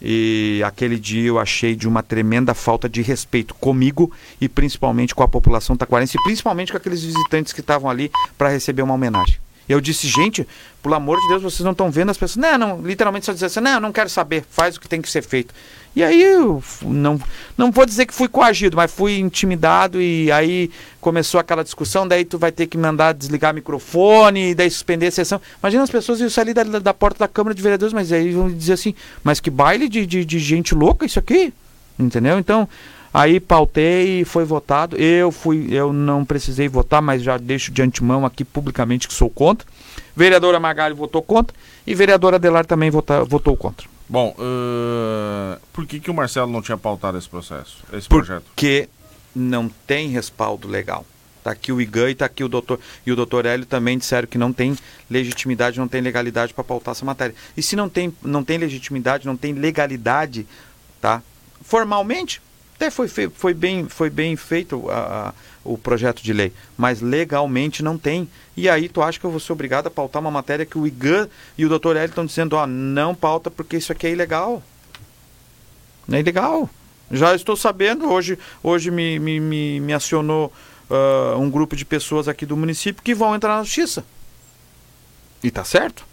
E 0.00 0.62
aquele 0.64 0.98
dia 0.98 1.28
eu 1.28 1.38
achei 1.38 1.76
de 1.76 1.86
uma 1.86 2.02
tremenda 2.02 2.54
falta 2.54 2.88
de 2.88 3.02
respeito 3.02 3.54
comigo 3.54 4.10
e 4.40 4.48
principalmente 4.48 5.14
com 5.14 5.22
a 5.22 5.28
população 5.28 5.76
taquarense 5.76 6.16
e 6.18 6.22
principalmente 6.22 6.72
com 6.72 6.78
aqueles 6.78 7.02
visitantes 7.02 7.52
que 7.52 7.60
estavam 7.60 7.90
ali 7.90 8.10
para 8.38 8.48
receber 8.48 8.82
uma 8.82 8.94
homenagem. 8.94 9.36
Eu 9.70 9.80
disse, 9.80 10.08
gente, 10.08 10.46
pelo 10.82 10.96
amor 10.96 11.20
de 11.20 11.28
Deus, 11.28 11.42
vocês 11.42 11.64
não 11.64 11.70
estão 11.70 11.90
vendo 11.90 12.10
as 12.10 12.18
pessoas. 12.18 12.44
Não, 12.44 12.58
não, 12.58 12.82
literalmente 12.82 13.26
só 13.26 13.32
dizer 13.32 13.46
assim, 13.46 13.60
não, 13.60 13.78
não 13.78 13.92
quero 13.92 14.08
saber, 14.08 14.44
faz 14.50 14.76
o 14.76 14.80
que 14.80 14.88
tem 14.88 15.00
que 15.00 15.08
ser 15.08 15.22
feito. 15.22 15.54
E 15.94 16.02
aí 16.02 16.22
eu 16.22 16.62
não, 16.82 17.20
não 17.56 17.70
vou 17.70 17.86
dizer 17.86 18.06
que 18.06 18.14
fui 18.14 18.26
coagido, 18.28 18.76
mas 18.76 18.92
fui 18.92 19.18
intimidado 19.18 20.00
e 20.00 20.30
aí 20.30 20.70
começou 21.00 21.40
aquela 21.40 21.64
discussão, 21.64 22.06
daí 22.06 22.24
tu 22.24 22.38
vai 22.38 22.50
ter 22.50 22.66
que 22.66 22.78
mandar 22.78 23.12
desligar 23.12 23.54
microfone, 23.54 24.54
daí 24.54 24.70
suspender 24.70 25.06
a 25.06 25.10
sessão. 25.12 25.40
Imagina 25.62 25.82
as 25.84 25.90
pessoas 25.90 26.20
iam 26.20 26.30
sair 26.30 26.52
da, 26.52 26.62
da 26.62 26.94
porta 26.94 27.20
da 27.20 27.28
Câmara 27.28 27.54
de 27.54 27.62
Vereadores, 27.62 27.92
mas 27.92 28.12
aí 28.12 28.32
vão 28.32 28.50
dizer 28.50 28.72
assim, 28.72 28.94
mas 29.22 29.38
que 29.38 29.50
baile 29.50 29.88
de, 29.88 30.04
de, 30.04 30.24
de 30.24 30.38
gente 30.38 30.74
louca 30.74 31.06
isso 31.06 31.18
aqui? 31.18 31.52
Entendeu? 31.98 32.38
Então, 32.38 32.68
aí 33.12 33.40
pautei 33.40 34.20
e 34.20 34.24
foi 34.24 34.44
votado. 34.44 34.96
Eu 34.96 35.30
fui, 35.30 35.68
eu 35.70 35.92
não 35.92 36.24
precisei 36.24 36.68
votar, 36.68 37.02
mas 37.02 37.22
já 37.22 37.36
deixo 37.36 37.70
de 37.70 37.82
antemão 37.82 38.24
aqui 38.24 38.44
publicamente 38.44 39.08
que 39.08 39.14
sou 39.14 39.30
contra. 39.30 39.66
Vereadora 40.14 40.60
Magalho 40.60 40.96
votou 40.96 41.22
contra 41.22 41.56
e 41.86 41.94
vereadora 41.94 42.36
Adelar 42.36 42.66
também 42.66 42.90
vota, 42.90 43.24
votou 43.24 43.56
contra. 43.56 43.88
Bom, 44.08 44.34
uh, 44.38 45.60
por 45.72 45.86
que, 45.86 46.00
que 46.00 46.10
o 46.10 46.14
Marcelo 46.14 46.50
não 46.50 46.60
tinha 46.60 46.76
pautado 46.76 47.16
esse 47.16 47.28
processo, 47.28 47.78
esse 47.92 48.08
Porque 48.08 48.26
projeto? 48.26 48.44
Porque 48.44 48.88
não 49.34 49.70
tem 49.86 50.08
respaldo 50.08 50.66
legal. 50.66 51.06
Está 51.38 51.52
aqui 51.52 51.72
o 51.72 51.80
IGAN 51.80 52.08
e 52.08 52.12
está 52.12 52.26
aqui 52.26 52.44
o 52.44 52.48
doutor. 52.48 52.78
E 53.06 53.10
o 53.10 53.16
doutor 53.16 53.46
Hélio 53.46 53.64
também 53.64 53.96
disseram 53.96 54.28
que 54.28 54.36
não 54.36 54.52
tem 54.52 54.76
legitimidade, 55.08 55.78
não 55.78 55.88
tem 55.88 56.02
legalidade 56.02 56.52
para 56.52 56.62
pautar 56.62 56.92
essa 56.92 57.04
matéria. 57.04 57.34
E 57.56 57.62
se 57.62 57.76
não 57.76 57.88
tem, 57.88 58.14
não 58.22 58.44
tem 58.44 58.58
legitimidade, 58.58 59.26
não 59.26 59.36
tem 59.36 59.54
legalidade, 59.54 60.46
tá? 61.00 61.22
Formalmente, 61.62 62.42
até 62.80 62.90
foi, 62.90 63.08
foi, 63.08 63.52
bem, 63.52 63.86
foi 63.88 64.08
bem 64.08 64.34
feito 64.36 64.88
a, 64.90 65.28
a 65.28 65.34
o 65.62 65.76
projeto 65.76 66.22
de 66.22 66.32
lei, 66.32 66.52
mas 66.76 67.00
legalmente 67.00 67.82
não 67.82 67.98
tem. 67.98 68.28
E 68.56 68.68
aí 68.68 68.88
tu 68.88 69.02
acha 69.02 69.18
que 69.18 69.26
eu 69.26 69.30
vou 69.30 69.40
ser 69.40 69.52
obrigado 69.52 69.86
a 69.86 69.90
pautar 69.90 70.20
uma 70.20 70.30
matéria 70.30 70.64
que 70.64 70.78
o 70.78 70.86
IGAN 70.86 71.28
e 71.56 71.66
o 71.66 71.78
Dr. 71.78 71.96
Hélio 71.96 72.06
estão 72.06 72.24
dizendo, 72.24 72.56
ó, 72.56 72.66
não 72.66 73.14
pauta 73.14 73.50
porque 73.50 73.76
isso 73.76 73.92
aqui 73.92 74.06
é 74.06 74.10
ilegal. 74.10 74.62
Não 76.08 76.16
é 76.16 76.20
ilegal. 76.20 76.68
Já 77.10 77.34
estou 77.34 77.56
sabendo, 77.56 78.10
hoje, 78.10 78.38
hoje 78.62 78.90
me, 78.90 79.18
me, 79.18 79.38
me, 79.38 79.80
me 79.80 79.92
acionou 79.92 80.52
uh, 80.88 81.38
um 81.38 81.50
grupo 81.50 81.76
de 81.76 81.84
pessoas 81.84 82.28
aqui 82.28 82.46
do 82.46 82.56
município 82.56 83.02
que 83.02 83.14
vão 83.14 83.34
entrar 83.34 83.58
na 83.58 83.64
justiça. 83.64 84.04
E 85.42 85.50
tá 85.50 85.64
certo. 85.64 86.06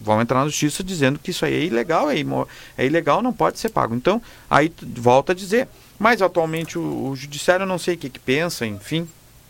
Vão 0.00 0.20
entrar 0.20 0.40
na 0.40 0.46
justiça 0.46 0.84
dizendo 0.84 1.18
que 1.18 1.30
isso 1.30 1.44
aí 1.44 1.54
é 1.54 1.64
ilegal, 1.64 2.10
é, 2.10 2.16
é 2.76 2.86
ilegal, 2.86 3.22
não 3.22 3.32
pode 3.32 3.58
ser 3.58 3.70
pago. 3.70 3.94
Então, 3.94 4.22
aí 4.48 4.72
volta 4.80 5.32
a 5.32 5.34
dizer, 5.34 5.68
mas 5.98 6.20
atualmente 6.20 6.78
o, 6.78 7.08
o 7.10 7.16
judiciário 7.16 7.66
não 7.66 7.78
sei 7.78 7.94
o 7.94 7.98
que, 7.98 8.10
que 8.10 8.18
pensa, 8.18 8.66
enfim, 8.66 9.08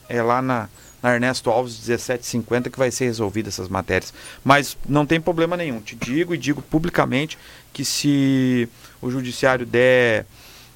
é 0.09 0.23
lá 0.23 0.41
na, 0.41 0.69
na 1.03 1.15
Ernesto 1.15 1.51
Alves 1.51 1.75
1750 1.79 2.71
que 2.71 2.79
vai 2.79 2.91
ser 2.91 3.07
resolvida 3.07 3.49
essas 3.49 3.69
matérias. 3.69 4.13
Mas 4.45 4.77
não 4.89 5.05
tem 5.05 5.21
problema 5.21 5.57
nenhum. 5.57 5.81
Te 5.81 5.95
digo 5.95 6.35
e 6.35 6.39
digo 6.39 6.63
publicamente 6.63 7.39
que 7.73 7.85
se 7.85 8.69
o 9.01 9.11
judiciário 9.11 9.67
der 9.67 10.27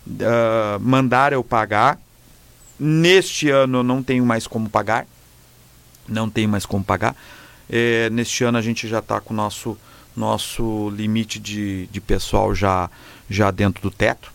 uh, 0.07 0.81
mandar 0.81 1.33
eu 1.33 1.43
pagar, 1.43 1.99
neste 2.79 3.51
ano 3.51 3.79
eu 3.79 3.83
não 3.83 4.03
tenho 4.03 4.25
mais 4.25 4.47
como 4.47 4.69
pagar. 4.69 5.07
Não 6.09 6.29
tenho 6.29 6.49
mais 6.49 6.67
como 6.67 6.85
pagar. 6.85 7.15
É, 7.69 8.11
neste 8.11 8.43
ano 8.43 8.59
a 8.59 8.63
gente 8.63 8.89
já 8.89 8.99
está 8.99 9.21
com 9.21 9.33
o 9.33 9.37
nosso, 9.37 9.79
nosso 10.17 10.91
limite 10.91 11.39
de, 11.39 11.87
de 11.87 12.01
pessoal 12.01 12.53
já, 12.53 12.91
já 13.29 13.53
dentro 13.53 13.81
do 13.81 13.93
teto 13.93 14.33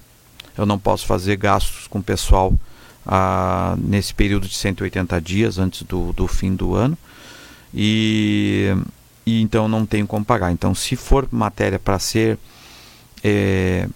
eu 0.58 0.66
não 0.66 0.80
posso 0.80 1.06
fazer 1.06 1.36
gastos 1.36 1.88
com 1.88 2.00
o 2.00 2.04
pessoal 2.04 2.54
ah, 3.06 3.76
nesse 3.78 4.14
período 4.14 4.48
de 4.48 4.56
180 4.56 5.22
dias 5.22 5.58
antes 5.58 5.84
do, 5.84 6.14
do 6.14 6.28
fim 6.28 6.56
do 6.56 6.76
ano 6.76 6.98
e, 7.74 8.74
e 9.26 9.42
então 9.42 9.68
não 9.68 9.86
tenho 9.86 10.08
como 10.08 10.24
pagar. 10.24 10.52
Então, 10.52 10.74
se 10.74 10.96
for 10.96 11.28
matéria 11.32 11.78
para 11.78 12.00
ser 12.00 12.40
é, 13.24 13.88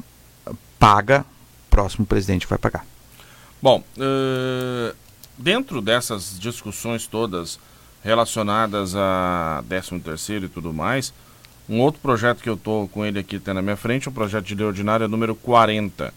paga, 0.78 1.26
próximo 1.70 2.06
presidente 2.06 2.46
vai 2.48 2.58
pagar. 2.58 2.86
Bom, 3.62 3.84
uh, 3.98 4.96
dentro 5.38 5.82
dessas 5.82 6.38
discussões 6.40 7.08
todas 7.08 7.60
relacionadas 8.04 8.96
a 8.96 9.64
13 9.68 10.00
terceiro 10.00 10.46
e 10.46 10.50
tudo 10.50 10.74
mais, 10.74 11.14
um 11.68 11.80
outro 11.82 12.02
projeto 12.02 12.42
que 12.42 12.50
eu 12.50 12.56
estou 12.56 12.88
com 12.88 13.06
ele 13.06 13.20
aqui 13.20 13.36
até 13.36 13.54
na 13.54 13.62
minha 13.62 13.76
frente, 13.76 14.10
o 14.10 14.12
projeto 14.12 14.46
de 14.46 14.56
lei 14.56 14.66
ordinária 14.66 15.08
número 15.08 15.36
40. 15.36 16.14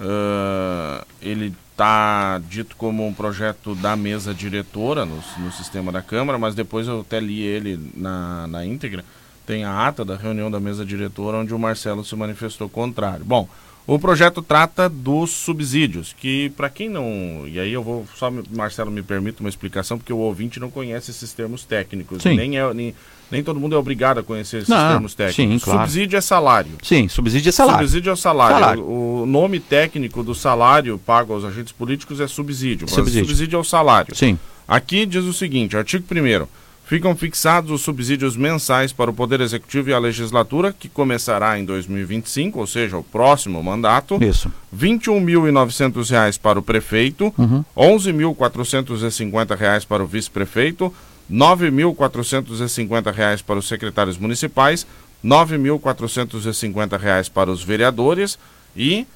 Uh, 0.00 1.04
ele 1.20 1.54
está 1.72 2.40
dito 2.48 2.74
como 2.76 3.06
um 3.06 3.12
projeto 3.12 3.74
da 3.74 3.94
mesa 3.96 4.32
diretora 4.32 5.04
no, 5.04 5.22
no 5.38 5.52
sistema 5.52 5.92
da 5.92 6.00
Câmara, 6.00 6.38
mas 6.38 6.54
depois 6.54 6.88
eu 6.88 7.00
até 7.00 7.20
li 7.20 7.42
ele 7.42 7.78
na, 7.94 8.46
na 8.46 8.64
íntegra. 8.64 9.04
Tem 9.46 9.64
a 9.64 9.86
ata 9.86 10.04
da 10.04 10.16
reunião 10.16 10.50
da 10.50 10.58
mesa 10.58 10.86
diretora 10.86 11.38
onde 11.38 11.52
o 11.52 11.58
Marcelo 11.58 12.04
se 12.04 12.16
manifestou 12.16 12.68
contrário. 12.68 13.24
Bom, 13.24 13.48
o 13.86 13.98
projeto 13.98 14.40
trata 14.40 14.88
dos 14.88 15.30
subsídios, 15.30 16.14
que 16.16 16.50
para 16.50 16.70
quem 16.70 16.88
não. 16.88 17.44
E 17.46 17.58
aí 17.58 17.72
eu 17.72 17.82
vou. 17.82 18.06
Só, 18.14 18.30
Marcelo, 18.50 18.90
me 18.90 19.02
permite 19.02 19.40
uma 19.40 19.48
explicação, 19.48 19.98
porque 19.98 20.12
o 20.12 20.18
ouvinte 20.18 20.60
não 20.60 20.70
conhece 20.70 21.10
esses 21.10 21.32
termos 21.32 21.64
técnicos. 21.64 22.22
Sim. 22.22 22.36
Nem, 22.36 22.58
é, 22.58 22.72
nem, 22.72 22.94
nem 23.30 23.42
todo 23.42 23.60
mundo 23.60 23.74
é 23.74 23.78
obrigado 23.78 24.18
a 24.18 24.22
conhecer 24.22 24.58
esses 24.58 24.68
Não, 24.68 24.90
termos 24.92 25.14
técnicos. 25.14 25.34
sim, 25.34 25.58
claro. 25.58 25.80
Subsídio 25.80 26.16
é 26.16 26.20
salário. 26.20 26.72
Sim, 26.82 27.08
subsídio 27.08 27.48
é 27.48 27.52
salário. 27.52 27.80
Subsídio 27.86 28.12
é 28.12 28.16
salário. 28.16 28.58
Salário. 28.58 28.82
O 28.84 29.24
nome 29.26 29.60
técnico 29.60 30.22
do 30.22 30.34
salário 30.34 30.98
pago 30.98 31.32
aos 31.32 31.44
agentes 31.44 31.72
políticos 31.72 32.20
é 32.20 32.26
subsídio. 32.26 32.88
Subsídio. 32.88 33.24
subsídio 33.26 33.56
é 33.56 33.60
o 33.60 33.64
salário. 33.64 34.14
Sim. 34.14 34.38
Aqui 34.66 35.04
diz 35.06 35.24
o 35.24 35.32
seguinte, 35.32 35.76
artigo 35.76 36.04
1 36.10 36.46
Ficam 36.90 37.14
fixados 37.14 37.70
os 37.70 37.82
subsídios 37.82 38.36
mensais 38.36 38.92
para 38.92 39.08
o 39.08 39.14
Poder 39.14 39.40
Executivo 39.40 39.90
e 39.90 39.92
a 39.92 39.98
Legislatura, 40.00 40.72
que 40.76 40.88
começará 40.88 41.56
em 41.56 41.64
2025, 41.64 42.58
ou 42.58 42.66
seja, 42.66 42.96
o 42.96 43.04
próximo 43.04 43.62
mandato. 43.62 44.18
Isso. 44.20 44.52
21.900 44.76 46.10
reais 46.10 46.36
para 46.36 46.58
o 46.58 46.62
prefeito, 46.62 47.32
Uhum. 47.38 47.64
11.450 47.76 49.56
reais 49.56 49.84
para 49.84 50.02
o 50.02 50.06
vice-prefeito, 50.06 50.92
9.450 51.30 53.12
reais 53.12 53.42
para 53.42 53.58
os 53.58 53.68
secretários 53.68 54.18
municipais, 54.18 54.86
9.450 55.24 56.98
reais 56.98 57.28
para 57.28 57.50
os 57.50 57.62
vereadores 57.62 58.38
e 58.76 59.06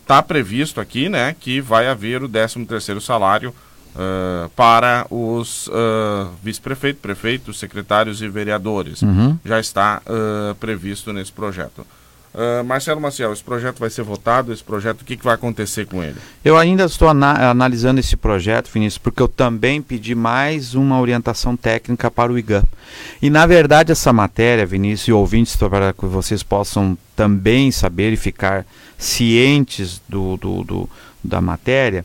está 0.00 0.20
previsto 0.20 0.80
aqui 0.80 1.08
né, 1.08 1.36
que 1.38 1.60
vai 1.60 1.86
haver 1.86 2.22
o 2.24 2.28
13º 2.28 3.00
salário 3.00 3.54
ah, 3.94 4.48
para 4.56 5.06
os 5.10 5.68
ah, 5.72 6.30
vice-prefeito, 6.42 7.00
prefeitos, 7.00 7.58
secretários 7.58 8.22
e 8.22 8.28
vereadores. 8.28 9.02
Uhum. 9.02 9.38
Já 9.44 9.60
está 9.60 10.02
ah, 10.06 10.54
previsto 10.58 11.12
nesse 11.12 11.32
projeto. 11.32 11.86
Ah, 12.34 12.62
Marcelo 12.64 13.00
Maciel, 13.00 13.32
esse 13.32 13.42
projeto 13.44 13.78
vai 13.78 13.90
ser 13.90 14.02
votado? 14.02 14.52
Esse 14.52 14.64
projeto, 14.64 15.02
o 15.02 15.04
que, 15.04 15.16
que 15.16 15.24
vai 15.24 15.34
acontecer 15.34 15.86
com 15.86 16.02
ele? 16.02 16.16
Eu 16.44 16.56
ainda 16.56 16.84
estou 16.84 17.08
ana- 17.08 17.50
analisando 17.50 18.00
esse 18.00 18.16
projeto, 18.16 18.70
Vinícius, 18.72 18.98
porque 18.98 19.20
eu 19.20 19.28
também 19.28 19.82
pedi 19.82 20.14
mais 20.14 20.74
uma 20.74 20.98
orientação 20.98 21.56
técnica 21.56 22.10
para 22.10 22.32
o 22.32 22.38
IGAM. 22.38 22.64
E, 23.20 23.28
na 23.28 23.44
verdade, 23.46 23.92
essa 23.92 24.12
matéria, 24.12 24.64
Vinícius 24.64 25.08
e 25.08 25.12
ouvintes, 25.12 25.54
para 25.56 25.92
que 25.92 26.06
vocês 26.06 26.42
possam 26.42 26.96
também 27.14 27.70
saber 27.70 28.12
e 28.12 28.16
ficar 28.16 28.64
cientes 28.96 30.00
do, 30.08 30.36
do- 30.38 30.64
do- 30.64 30.90
da 31.22 31.40
matéria, 31.40 32.04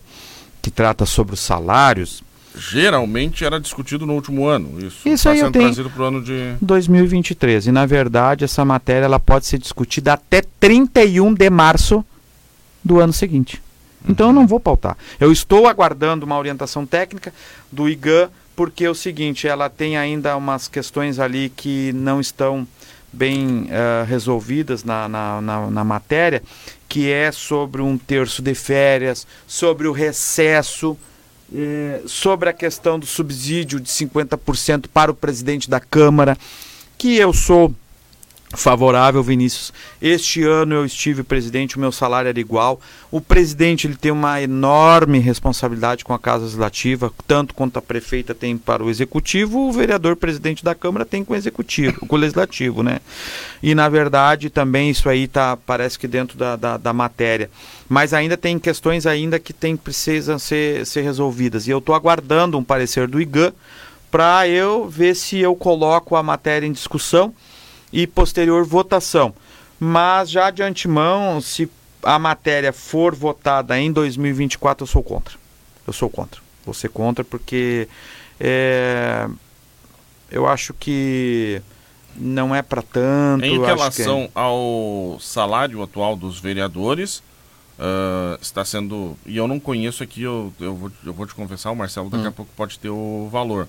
que 0.62 0.70
trata 0.70 1.06
sobre 1.06 1.34
os 1.36 1.40
salários, 1.40 2.22
Geralmente 2.58 3.46
era 3.46 3.60
discutido 3.60 4.06
no 4.06 4.14
último 4.14 4.46
ano. 4.48 4.80
Isso, 4.86 5.08
Isso 5.08 5.24
tá 5.26 5.32
aí 5.32 5.40
eu 5.40 5.46
sendo 5.46 5.54
tenho- 5.54 5.66
trazido 5.66 5.90
para 5.90 6.02
o 6.04 6.06
ano 6.06 6.24
de. 6.24 6.56
2023. 6.62 7.68
E, 7.68 7.72
na 7.72 7.86
verdade, 7.86 8.44
essa 8.44 8.64
matéria 8.66 9.06
ela 9.06 9.20
pode 9.20 9.46
ser 9.46 9.58
discutida 9.58 10.14
até 10.14 10.42
31 10.60 11.34
de 11.34 11.50
março 11.50 12.04
do 12.84 13.00
ano 13.00 13.14
seguinte. 13.14 13.62
Então 14.08 14.28
eu 14.28 14.34
não 14.34 14.48
vou 14.48 14.60
pautar. 14.60 14.98
Eu 15.20 15.32
estou 15.32 15.68
aguardando 15.68 16.26
uma 16.26 16.38
orientação 16.38 16.86
técnica 16.86 17.34
do 17.72 17.90
IGAN, 17.90 18.30
porque 18.56 18.86
é 18.86 18.90
o 18.90 18.96
seguinte, 18.96 19.48
ela 19.48 19.70
tem 19.70 19.98
ainda 19.98 20.36
umas 20.38 20.68
questões 20.68 21.20
ali 21.20 21.50
que 21.50 21.92
não 21.94 22.20
estão 22.22 22.66
bem 23.12 23.68
eh, 23.70 24.06
resolvidas 24.08 24.84
na, 24.84 25.08
na, 25.10 25.42
na, 25.42 25.70
na 25.70 25.84
matéria, 25.84 26.42
que 26.88 27.12
é 27.12 27.32
sobre 27.32 27.82
um 27.82 27.98
terço 27.98 28.42
de 28.42 28.54
férias, 28.56 29.28
sobre 29.46 29.88
o 29.88 29.92
recesso, 29.92 30.98
eh, 31.54 32.02
sobre 32.06 32.50
a 32.50 32.54
questão 32.54 33.00
do 33.00 33.06
subsídio 33.06 33.80
de 33.80 33.90
50% 33.90 34.86
para 34.94 35.12
o 35.12 35.16
presidente 35.16 35.70
da 35.70 35.80
Câmara, 35.80 36.38
que 36.98 37.16
eu 37.18 37.32
sou 37.34 37.74
favorável, 38.56 39.22
Vinícius. 39.22 39.74
Este 40.02 40.44
ano 40.44 40.76
eu 40.76 40.86
estive 40.86 41.22
presidente, 41.22 41.76
o 41.76 41.80
meu 41.80 41.92
salário 41.92 42.30
era 42.30 42.40
igual. 42.40 42.80
O 43.12 43.20
presidente 43.20 43.88
ele 43.88 43.96
tem 43.96 44.12
uma 44.12 44.42
enorme 44.42 45.20
responsabilidade 45.20 46.06
com 46.06 46.14
a 46.14 46.20
Casa 46.20 46.44
Legislativa, 46.44 47.12
tanto 47.28 47.54
quanto 47.54 47.78
a 47.78 47.82
prefeita 47.82 48.34
tem 48.34 48.58
para 48.58 48.84
o 48.84 48.90
executivo, 48.90 49.68
o 49.68 49.72
vereador 49.72 50.16
presidente 50.16 50.64
da 50.64 50.74
Câmara 50.74 51.06
tem 51.06 51.26
com 51.26 51.34
o 51.34 51.36
executivo, 51.36 52.06
com 52.08 52.16
o 52.16 52.20
legislativo, 52.20 52.82
né? 52.84 53.00
E 53.62 53.76
na 53.76 53.90
verdade 53.90 54.50
também 54.50 54.90
isso 54.90 55.10
aí 55.10 55.28
tá, 55.28 55.58
parece 55.58 56.00
que 56.00 56.08
dentro 56.08 56.38
da, 56.38 56.56
da, 56.56 56.78
da 56.78 56.94
matéria. 56.94 57.50
Mas 57.90 58.14
ainda 58.14 58.38
tem 58.38 58.58
questões 58.60 59.06
ainda 59.06 59.40
que 59.40 59.52
tem, 59.52 59.76
precisam 59.76 60.40
ser, 60.40 60.86
ser 60.86 61.02
resolvidas. 61.02 61.68
E 61.68 61.72
eu 61.72 61.80
estou 61.80 61.96
aguardando 61.96 62.58
um 62.58 62.64
parecer 62.64 63.08
do 63.08 63.20
IGAN 63.20 63.52
para 64.10 64.48
eu 64.48 64.88
ver 64.88 65.16
se 65.16 65.38
eu 65.38 65.54
coloco 65.56 66.16
a 66.16 66.24
matéria 66.24 66.66
em 66.66 66.72
discussão 66.72 67.34
e 67.92 68.06
posterior 68.08 68.64
votação. 68.66 69.34
Mas 69.80 70.30
já 70.30 70.50
de 70.50 70.64
antemão, 70.64 71.40
se 71.40 71.70
a 72.04 72.18
matéria 72.18 72.74
for 72.74 73.14
votada 73.16 73.80
em 73.80 73.92
2024, 73.92 74.84
eu 74.84 74.88
sou 74.88 75.04
contra. 75.04 75.36
Eu 75.86 75.94
sou 75.94 76.10
contra. 76.10 76.42
Vou 76.66 76.74
ser 76.74 76.90
contra 76.90 77.24
porque 77.24 77.88
é, 78.40 79.28
eu 80.32 80.48
acho 80.48 80.74
que 80.74 81.62
não 82.16 82.54
é 82.54 82.62
para 82.62 82.82
tanto. 82.82 83.46
Em 83.46 83.62
é- 83.62 83.66
relação 83.66 84.30
ao 84.34 85.18
salário 85.22 85.82
atual 85.82 86.16
dos 86.16 86.40
vereadores, 86.40 87.22
ah, 87.80 88.38
está 88.42 88.66
sendo. 88.66 89.16
E 89.26 89.38
eu 89.38 89.48
não 89.48 89.60
conheço 89.60 90.04
aqui, 90.04 90.24
eu, 90.24 90.52
eu, 90.60 90.76
vou, 90.76 90.92
eu 91.06 91.14
vou 91.14 91.26
te 91.28 91.36
confessar, 91.36 91.72
o 91.72 91.76
Marcelo 91.76 92.10
daqui 92.10 92.26
Hum. 92.26 92.30
a 92.30 92.32
pouco 92.32 92.52
pode 92.56 92.80
ter 92.80 92.90
o 92.90 93.30
valor. 93.32 93.68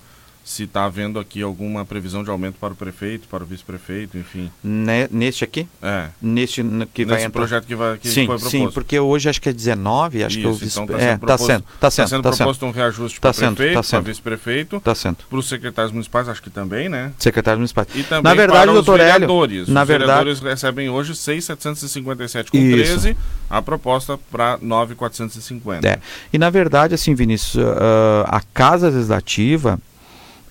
Se 0.49 0.63
está 0.63 0.85
havendo 0.85 1.19
aqui 1.19 1.43
alguma 1.43 1.85
previsão 1.85 2.23
de 2.23 2.29
aumento 2.31 2.55
para 2.59 2.73
o 2.73 2.75
prefeito, 2.75 3.27
para 3.27 3.43
o 3.43 3.45
vice-prefeito, 3.45 4.17
enfim. 4.17 4.49
Ne- 4.63 5.07
neste 5.11 5.43
aqui? 5.43 5.67
É. 5.79 6.07
Neste 6.19 6.63
que 6.91 7.05
vai 7.05 7.17
Nesse 7.17 7.27
entrar. 7.27 7.39
projeto 7.39 7.65
que, 7.67 7.75
vai, 7.75 7.99
que 7.99 8.07
sim, 8.07 8.25
foi 8.25 8.35
proposto. 8.37 8.49
sim, 8.49 8.67
porque 8.71 8.99
hoje 8.99 9.29
acho 9.29 9.39
que 9.39 9.49
é 9.49 9.53
19, 9.53 10.23
acho 10.23 10.39
que 10.39 10.43
eu 10.43 10.49
Isso, 10.53 10.59
vi. 10.61 10.65
então 10.65 10.87
tá 10.87 10.93
é, 10.95 10.99
sendo 10.99 11.11
tá 11.11 11.17
proposto- 11.27 11.45
sendo, 11.45 11.61
tá 11.61 11.69
Está 11.75 11.91
sendo, 11.91 12.07
sendo 12.09 12.23
tá 12.23 12.31
sendo, 12.31 12.37
proposto 12.39 12.65
um 12.65 12.71
reajuste 12.71 13.21
Tá 13.21 13.29
para 13.31 13.33
sendo, 13.33 13.55
prefeito, 13.57 13.73
tá 13.75 13.79
para 13.81 13.89
sendo. 13.89 14.03
vice-prefeito, 14.05 14.79
tá 14.79 14.95
sendo. 14.95 15.17
para 15.29 15.37
os 15.37 15.47
secretários 15.47 15.91
municipais, 15.91 16.27
acho 16.27 16.41
que 16.41 16.49
também, 16.49 16.89
né? 16.89 17.11
Secretário 17.19 17.59
municipal. 17.59 17.85
E 17.93 18.01
também 18.01 18.23
Na 18.23 18.33
verdade, 18.33 18.59
para 18.61 18.71
os 18.71 18.75
doutor 18.85 18.97
vereadores. 18.97 19.67
na 19.67 19.83
os 19.83 19.87
verdade- 19.87 20.07
vereadores 20.25 20.39
recebem 20.39 20.89
hoje 20.89 21.15
6,757 21.15 22.49
com 22.49 22.57
Isso. 22.57 22.75
13, 23.01 23.17
a 23.47 23.61
proposta 23.61 24.17
para 24.31 24.57
9,450. 24.59 25.87
É. 25.87 25.99
E 26.33 26.39
na 26.39 26.49
verdade, 26.49 26.95
assim, 26.95 27.13
Vinícius, 27.13 27.63
ah, 27.63 28.25
a 28.37 28.41
Casa 28.51 28.89
Legislativa, 28.89 29.79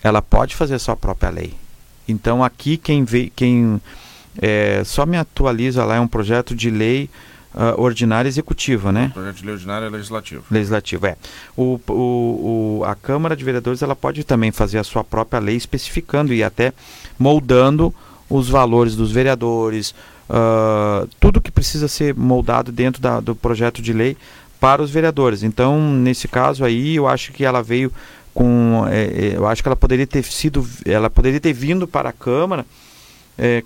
ela 0.02 0.20
pode 0.22 0.54
fazer 0.54 0.74
a 0.74 0.78
sua 0.78 0.96
própria 0.96 1.30
lei. 1.30 1.54
Então 2.06 2.42
aqui 2.42 2.76
quem 2.76 3.04
vê, 3.04 3.30
quem 3.34 3.80
é, 4.40 4.82
só 4.84 5.04
me 5.04 5.16
atualiza 5.16 5.84
lá 5.84 5.96
é 5.96 6.00
um 6.00 6.08
projeto 6.08 6.54
de 6.54 6.70
lei 6.70 7.10
ah, 7.54 7.74
ordinária 7.76 8.28
executiva, 8.28 8.92
né? 8.92 9.10
Projeto 9.12 9.36
de 9.36 9.44
lei 9.44 9.54
ordinário 9.54 9.86
é 9.86 9.90
legislativo. 9.90 10.44
Legislativo, 10.50 11.06
é. 11.06 11.16
O, 11.56 11.80
o, 11.88 11.92
o- 12.80 12.84
a 12.84 12.94
Câmara 12.94 13.34
de 13.34 13.44
Vereadores 13.44 13.82
ela 13.82 13.96
pode 13.96 14.22
também 14.24 14.52
fazer 14.52 14.78
a 14.78 14.84
sua 14.84 15.02
própria 15.02 15.40
lei 15.40 15.56
especificando 15.56 16.32
e 16.32 16.42
até 16.42 16.72
moldando 17.18 17.92
os 18.30 18.48
valores 18.48 18.94
dos 18.94 19.10
vereadores, 19.10 19.94
ah, 20.30 21.06
tudo 21.18 21.40
que 21.40 21.50
precisa 21.50 21.88
ser 21.88 22.14
moldado 22.14 22.70
dentro 22.70 23.00
da- 23.02 23.20
do 23.20 23.34
projeto 23.34 23.82
de 23.82 23.92
lei 23.92 24.16
para 24.60 24.82
os 24.82 24.90
vereadores. 24.90 25.42
Então, 25.42 25.80
nesse 25.80 26.28
caso 26.28 26.64
aí, 26.64 26.96
eu 26.96 27.06
acho 27.08 27.32
que 27.32 27.44
ela 27.44 27.62
veio 27.62 27.92
com, 28.38 28.86
é, 28.88 29.02
é, 29.02 29.36
eu 29.36 29.48
acho 29.48 29.60
que 29.60 29.68
ela 29.68 29.74
poderia 29.74 30.06
ter 30.06 30.22
sido, 30.22 30.64
ela 30.84 31.10
poderia 31.10 31.40
ter 31.40 31.52
vindo 31.52 31.88
para 31.88 32.10
a 32.10 32.12
Câmara 32.12 32.64
é, 33.36 33.64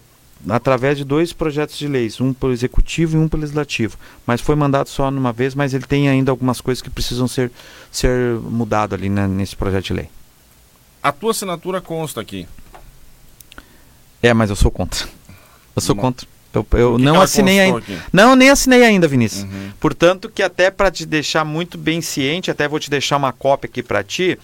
através 0.49 0.97
de 0.97 1.05
dois 1.05 1.31
projetos 1.31 1.77
de 1.77 1.87
leis, 1.87 2.23
um 2.23 2.33
pelo 2.33 2.55
executivo 2.55 3.15
e 3.15 3.21
um 3.21 3.29
pelo 3.29 3.43
legislativo. 3.43 3.99
Mas 4.27 4.41
foi 4.41 4.55
mandado 4.55 4.89
só 4.89 5.11
numa 5.11 5.31
vez, 5.31 5.55
mas 5.55 5.75
ele 5.75 5.85
tem 5.85 6.09
ainda 6.09 6.31
algumas 6.31 6.59
coisas 6.63 6.81
que 6.81 6.89
precisam 6.89 7.29
ser, 7.29 7.53
ser 7.91 8.37
mudado 8.37 8.95
ali 8.95 9.11
né, 9.11 9.27
nesse 9.27 9.55
projeto 9.55 9.85
de 9.85 9.93
lei. 9.93 10.09
A 11.03 11.13
tua 11.13 11.33
assinatura 11.33 11.83
consta 11.83 12.23
aqui. 12.23 12.49
É, 14.23 14.33
mas 14.33 14.49
eu 14.49 14.57
sou 14.57 14.71
contra. 14.71 15.07
Eu 15.77 15.83
sou 15.83 15.95
contra. 15.95 16.27
Eu, 16.55 16.67
eu 16.73 16.99
não 16.99 17.21
assinei 17.21 17.61
ainda. 17.61 17.79
aqui? 17.79 17.99
Não, 18.13 18.37
nem 18.37 18.51
assinei 18.51 18.85
ainda, 18.85 19.09
Vinícius. 19.09 19.45
Uhum. 19.45 19.71
Portanto, 19.81 20.29
que 20.29 20.43
até 20.43 20.71
para 20.71 20.91
te 20.91 21.07
deixar 21.07 21.45
muito 21.45 21.79
bem 21.79 22.01
ciente, 22.01 22.51
até 22.51 22.69
vou 22.69 22.79
te 22.79 22.91
deixar 22.91 23.17
uma 23.17 23.33
cópia 23.33 23.69
aqui 23.69 23.83
para 23.83 24.03
ti. 24.03 24.39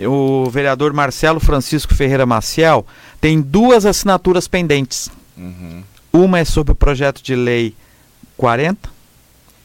O 0.00 0.48
vereador 0.48 0.92
Marcelo 0.92 1.40
Francisco 1.40 1.94
Ferreira 1.94 2.24
Maciel 2.24 2.86
tem 3.20 3.40
duas 3.40 3.84
assinaturas 3.84 4.46
pendentes. 4.46 5.10
Uhum. 5.36 5.82
Uma 6.12 6.38
é 6.38 6.44
sobre 6.44 6.72
o 6.72 6.76
projeto 6.76 7.20
de 7.20 7.34
lei 7.34 7.74
40, 8.36 8.88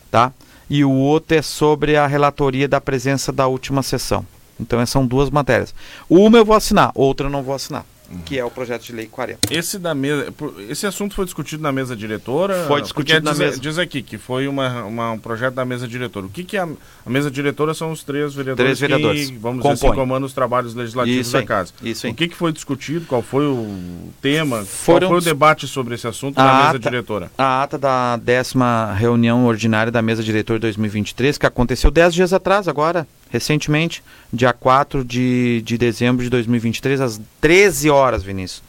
tá? 0.10 0.34
e 0.70 0.84
o 0.84 0.92
outro 0.92 1.38
é 1.38 1.42
sobre 1.42 1.96
a 1.96 2.08
relatoria 2.08 2.68
da 2.68 2.82
presença 2.82 3.32
da 3.32 3.46
última 3.46 3.84
sessão. 3.84 4.26
Então 4.60 4.80
essas 4.80 4.90
são 4.90 5.06
duas 5.06 5.30
matérias. 5.30 5.74
Uma 6.10 6.40
eu 6.40 6.46
vou 6.46 6.56
assinar, 6.56 6.92
outra 6.96 7.28
eu 7.28 7.32
não 7.32 7.44
vou 7.44 7.54
assinar 7.54 7.86
que 8.26 8.38
é 8.38 8.46
o 8.46 8.52
projeto 8.52 8.84
de 8.84 8.94
lei 8.94 9.08
40. 9.08 9.54
Esse 9.54 9.78
da 9.80 9.94
mesa, 9.94 10.34
esse 10.70 10.86
assunto 10.86 11.16
foi 11.16 11.26
discutido 11.26 11.64
na 11.64 11.72
mesa 11.72 11.96
diretora? 11.96 12.66
Foi 12.68 12.82
discutido 12.82 13.24
na 13.24 13.32
diz, 13.32 13.40
mesa. 13.40 13.60
Diz 13.60 13.78
aqui 13.78 14.02
que 14.02 14.18
foi 14.18 14.48
uma, 14.48 14.84
uma, 14.84 15.12
um 15.12 15.20
projeto 15.20 15.54
da 15.54 15.66
mesa 15.66 15.88
diretora. 15.88 16.26
O 16.26 16.30
que, 16.30 16.44
que 16.44 16.58
é 16.58 16.62
a, 16.62 16.68
a 17.06 17.10
mesa 17.10 17.30
diretora 17.30 17.74
são 17.74 17.92
os 17.92 18.04
três 18.04 18.34
vereadores, 18.34 18.78
três 18.78 18.80
vereadores. 18.80 19.30
que, 19.30 19.38
vamos 19.38 19.62
Compõe. 19.62 19.74
dizer 19.76 19.88
assim, 19.88 19.96
comandam 19.96 20.26
os 20.26 20.34
trabalhos 20.34 20.74
legislativos 20.74 21.28
Isso 21.28 21.34
da 21.34 21.44
casa. 21.44 21.74
Isso 21.82 22.06
aí. 22.06 22.14
O 22.14 22.16
que, 22.16 22.28
que 22.28 22.36
foi 22.36 22.52
discutido? 22.52 23.06
Qual 23.06 23.22
foi 23.22 23.46
o 23.46 24.12
tema? 24.22 24.64
Foram 24.64 25.08
Qual 25.08 25.22
foi 25.22 25.32
o 25.32 25.34
debate 25.34 25.68
sobre 25.68 25.96
esse 25.96 26.08
assunto 26.08 26.38
a 26.40 26.44
na 26.44 26.54
mesa 26.54 26.70
ata, 26.70 26.80
diretora? 26.80 27.32
A 27.38 27.64
ata 27.64 27.78
da 27.78 28.18
décima 28.18 28.94
reunião 28.94 29.46
ordinária 29.46 29.92
da 29.92 30.02
mesa 30.02 30.24
diretora 30.24 30.60
2023, 30.60 31.38
que 31.38 31.46
aconteceu 31.46 31.92
dez 31.92 32.14
dias 32.14 32.34
atrás, 32.34 32.68
agora, 32.68 33.08
recentemente, 33.34 34.04
dia 34.32 34.54
4 34.54 35.04
de, 35.04 35.64
de 35.66 35.76
dezembro 35.76 36.24
de 36.24 36.30
2023, 36.30 37.02
às 37.02 37.20
13 37.42 37.90
horas, 37.90 38.22
Vinícius. 38.22 38.62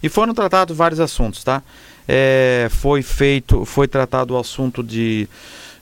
E 0.00 0.08
foram 0.08 0.32
tratados 0.32 0.76
vários 0.76 1.00
assuntos, 1.00 1.42
tá? 1.42 1.60
É, 2.06 2.68
foi 2.70 3.02
feito, 3.02 3.64
foi 3.64 3.88
tratado 3.88 4.34
o 4.34 4.38
assunto 4.38 4.80
de, 4.80 5.28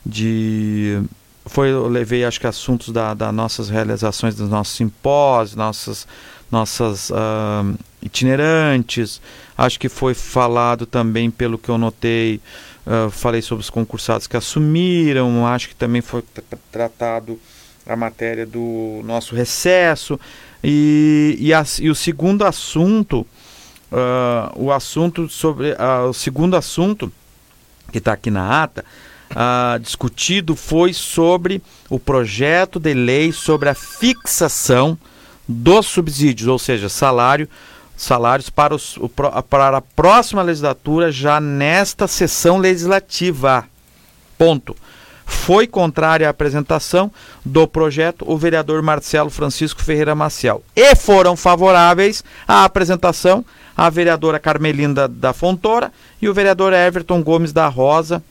de 0.03 0.99
foi, 1.45 1.69
eu 1.69 1.87
levei 1.87 2.23
acho 2.25 2.39
que 2.39 2.47
assuntos 2.47 2.89
da, 2.89 3.13
da 3.13 3.31
nossas 3.31 3.69
realizações 3.69 4.33
dos 4.33 4.49
nossos 4.49 4.75
simpósios, 4.75 5.55
nossas, 5.55 6.07
nossas 6.51 7.11
uh, 7.11 7.77
itinerantes. 8.01 9.21
Acho 9.55 9.79
que 9.79 9.89
foi 9.89 10.15
falado 10.15 10.87
também, 10.87 11.29
pelo 11.29 11.59
que 11.59 11.69
eu 11.69 11.77
notei, 11.77 12.41
uh, 12.87 13.11
falei 13.11 13.41
sobre 13.43 13.61
os 13.61 13.69
concursados 13.69 14.25
que 14.25 14.37
assumiram. 14.37 15.45
Acho 15.45 15.69
que 15.69 15.75
também 15.75 16.01
foi 16.01 16.23
tratado 16.71 17.39
a 17.85 17.95
matéria 17.95 18.45
do 18.45 19.01
nosso 19.03 19.35
recesso. 19.35 20.19
E, 20.63 21.35
e, 21.39 21.53
a, 21.53 21.65
e 21.79 21.89
o 21.89 21.95
segundo 21.95 22.43
assunto 22.43 23.25
Uh, 23.91 24.47
o 24.55 24.71
assunto 24.71 25.27
sobre 25.27 25.71
uh, 25.71 26.07
o 26.07 26.13
segundo 26.13 26.55
assunto 26.55 27.11
que 27.91 27.97
está 27.97 28.13
aqui 28.13 28.31
na 28.31 28.63
ata 28.63 28.85
uh, 29.31 29.77
discutido 29.79 30.55
foi 30.55 30.93
sobre 30.93 31.61
o 31.89 31.99
projeto 31.99 32.79
de 32.79 32.93
lei 32.93 33.33
sobre 33.33 33.67
a 33.67 33.73
fixação 33.73 34.97
dos 35.45 35.87
subsídios, 35.87 36.47
ou 36.47 36.57
seja, 36.57 36.87
salário, 36.87 37.49
salários 37.97 38.49
para, 38.49 38.73
os, 38.73 38.95
o, 38.95 39.09
para 39.09 39.77
a 39.77 39.81
próxima 39.81 40.41
legislatura 40.41 41.11
já 41.11 41.41
nesta 41.41 42.07
sessão 42.07 42.57
legislativa. 42.57 43.67
Ponto. 44.37 44.73
Foi 45.31 45.65
contrária 45.65 46.27
à 46.27 46.29
apresentação 46.29 47.11
do 47.43 47.67
projeto 47.67 48.23
o 48.27 48.37
vereador 48.37 48.81
Marcelo 48.83 49.29
Francisco 49.29 49.81
Ferreira 49.81 50.13
Maciel. 50.13 50.63
E 50.75 50.95
foram 50.95 51.35
favoráveis 51.35 52.23
à 52.47 52.63
apresentação 52.63 53.43
a 53.75 53.89
vereadora 53.89 54.39
Carmelinda 54.39 55.07
da 55.07 55.33
Fontoura 55.33 55.91
e 56.21 56.29
o 56.29 56.33
vereador 56.33 56.73
Everton 56.73 57.23
Gomes 57.23 57.51
da 57.51 57.67
Rosa. 57.67 58.21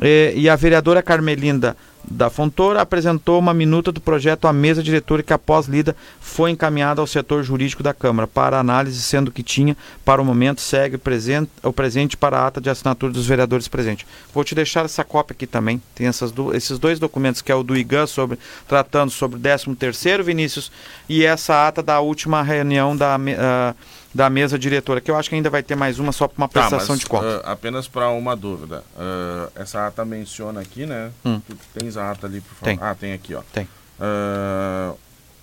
E, 0.00 0.32
e 0.36 0.48
a 0.48 0.56
vereadora 0.56 1.02
Carmelinda 1.02 1.76
da 2.04 2.30
Fontoura 2.30 2.80
apresentou 2.80 3.38
uma 3.38 3.52
minuta 3.52 3.92
do 3.92 4.00
projeto 4.00 4.46
à 4.46 4.52
mesa 4.52 4.82
diretora 4.82 5.22
que, 5.22 5.32
após 5.32 5.66
lida, 5.66 5.94
foi 6.20 6.50
encaminhada 6.50 7.00
ao 7.00 7.06
setor 7.06 7.42
jurídico 7.42 7.82
da 7.82 7.92
Câmara 7.92 8.26
para 8.26 8.58
análise, 8.58 9.00
sendo 9.02 9.30
que 9.30 9.42
tinha, 9.42 9.76
para 10.04 10.22
o 10.22 10.24
momento, 10.24 10.60
segue 10.60 10.96
presente, 10.96 11.50
o 11.62 11.72
presente 11.72 12.16
para 12.16 12.38
a 12.38 12.46
ata 12.46 12.60
de 12.60 12.70
assinatura 12.70 13.12
dos 13.12 13.26
vereadores 13.26 13.68
presentes. 13.68 14.06
Vou 14.32 14.44
te 14.44 14.54
deixar 14.54 14.84
essa 14.84 15.04
cópia 15.04 15.34
aqui 15.34 15.46
também. 15.46 15.80
Tem 15.94 16.06
essas 16.06 16.32
do, 16.32 16.54
esses 16.54 16.78
dois 16.78 16.98
documentos, 16.98 17.42
que 17.42 17.52
é 17.52 17.54
o 17.54 17.62
do 17.62 17.76
IGAN, 17.76 18.06
sobre, 18.06 18.38
tratando 18.66 19.10
sobre 19.10 19.38
o 19.38 19.40
13º, 19.40 20.22
Vinícius, 20.22 20.72
e 21.08 21.24
essa 21.24 21.66
ata 21.68 21.82
da 21.82 22.00
última 22.00 22.42
reunião 22.42 22.96
da... 22.96 23.16
Uh, 23.16 23.98
da 24.14 24.30
mesa 24.30 24.58
diretora, 24.58 25.00
que 25.00 25.10
eu 25.10 25.16
acho 25.16 25.28
que 25.28 25.34
ainda 25.34 25.50
vai 25.50 25.62
ter 25.62 25.74
mais 25.74 25.98
uma 25.98 26.12
só 26.12 26.26
para 26.26 26.38
uma 26.38 26.48
prestação 26.48 26.78
tá, 26.78 26.92
mas, 26.92 27.00
de 27.00 27.06
contas. 27.06 27.34
Uh, 27.34 27.42
apenas 27.44 27.86
para 27.86 28.08
uma 28.10 28.34
dúvida. 28.34 28.82
Uh, 28.96 29.52
essa 29.54 29.86
ata 29.86 30.04
menciona 30.04 30.60
aqui, 30.60 30.86
né? 30.86 31.10
Hum. 31.24 31.40
Tu 31.46 31.56
tens 31.78 31.96
a 31.96 32.10
ata 32.10 32.26
ali, 32.26 32.40
por 32.40 32.54
favor. 32.54 32.64
Tem. 32.64 32.78
Ah, 32.80 32.94
tem 32.94 33.12
aqui, 33.12 33.34
ó. 33.34 33.42
Tem. 33.52 33.64
Uh, 33.64 34.96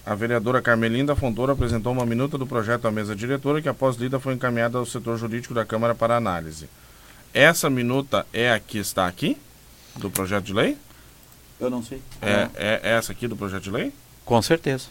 a 0.05 0.15
vereadora 0.15 0.61
Carmelinda 0.61 1.15
Fontoura 1.15 1.53
apresentou 1.53 1.91
uma 1.91 2.05
minuta 2.05 2.37
do 2.37 2.45
projeto 2.45 2.87
à 2.87 2.91
mesa 2.91 3.15
diretora 3.15 3.61
que, 3.61 3.69
após 3.69 3.95
lida, 3.97 4.19
foi 4.19 4.33
encaminhada 4.33 4.77
ao 4.77 4.85
setor 4.85 5.17
jurídico 5.17 5.53
da 5.53 5.65
Câmara 5.65 5.93
para 5.93 6.15
análise. 6.15 6.67
Essa 7.33 7.69
minuta 7.69 8.25
é 8.31 8.51
a 8.51 8.59
que 8.59 8.77
está 8.77 9.07
aqui, 9.07 9.37
do 9.95 10.09
projeto 10.09 10.45
de 10.45 10.53
lei? 10.53 10.77
Eu 11.59 11.69
não 11.69 11.83
sei. 11.83 12.01
É, 12.21 12.49
é 12.55 12.91
essa 12.91 13.11
aqui 13.11 13.27
do 13.27 13.35
projeto 13.35 13.63
de 13.63 13.71
lei? 13.71 13.93
Com 14.23 14.41
certeza. 14.41 14.87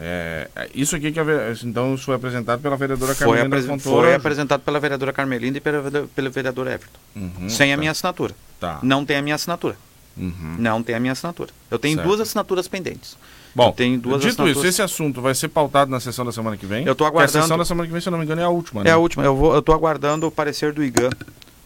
É, 0.00 0.48
isso 0.72 0.94
aqui 0.94 1.10
que 1.10 1.18
então 1.64 1.96
foi 1.98 2.14
apresentado 2.14 2.62
pela 2.62 2.76
vereadora 2.76 3.14
foi 3.16 3.26
Carmelinda 3.26 3.56
apres 3.56 3.66
Fontoura. 3.66 4.06
Foi 4.06 4.14
apresentado 4.14 4.60
pela 4.60 4.78
vereadora 4.78 5.12
Carmelinda 5.12 5.58
e 5.58 5.60
pela, 5.60 6.08
pelo 6.14 6.30
vereador 6.30 6.68
Everton. 6.68 6.98
Uhum, 7.16 7.48
sem 7.48 7.68
tá. 7.70 7.74
a 7.74 7.76
minha 7.76 7.90
assinatura. 7.90 8.34
Tá. 8.60 8.78
Não 8.80 9.04
tem 9.04 9.16
a 9.16 9.22
minha 9.22 9.34
assinatura. 9.34 9.76
Uhum. 10.16 10.56
Não 10.58 10.82
tem 10.84 10.94
a 10.94 11.00
minha 11.00 11.12
assinatura. 11.12 11.50
Eu 11.68 11.78
tenho 11.80 11.96
Certo. 11.96 12.06
duas 12.06 12.20
assinaturas 12.20 12.68
pendentes. 12.68 13.16
Bom, 13.54 13.74
dito 13.76 14.14
assinaturas. 14.14 14.56
isso, 14.56 14.66
esse 14.66 14.82
assunto 14.82 15.20
vai 15.20 15.34
ser 15.34 15.48
pautado 15.48 15.90
na 15.90 15.98
sessão 15.98 16.24
da 16.24 16.30
semana 16.30 16.56
que 16.56 16.66
vem? 16.66 16.86
Eu 16.86 16.94
tô 16.94 17.04
Porque 17.04 17.04
A 17.04 17.08
aguardando- 17.08 17.42
sessão 17.42 17.58
da 17.58 17.64
semana 17.64 17.86
que 17.88 17.92
vem, 17.92 18.00
se 18.00 18.08
eu 18.08 18.12
não 18.12 18.18
me 18.18 18.24
engano, 18.24 18.40
é 18.40 18.44
a 18.44 18.48
última, 18.48 18.84
né? 18.84 18.90
É 18.90 18.92
a 18.92 18.98
última. 18.98 19.24
Eu 19.24 19.34
vou, 19.34 19.52
eu 19.52 19.58
estou 19.58 19.74
aguardando 19.74 20.26
o 20.28 20.30
parecer 20.30 20.72
do 20.72 20.84
IGAN. 20.84 21.10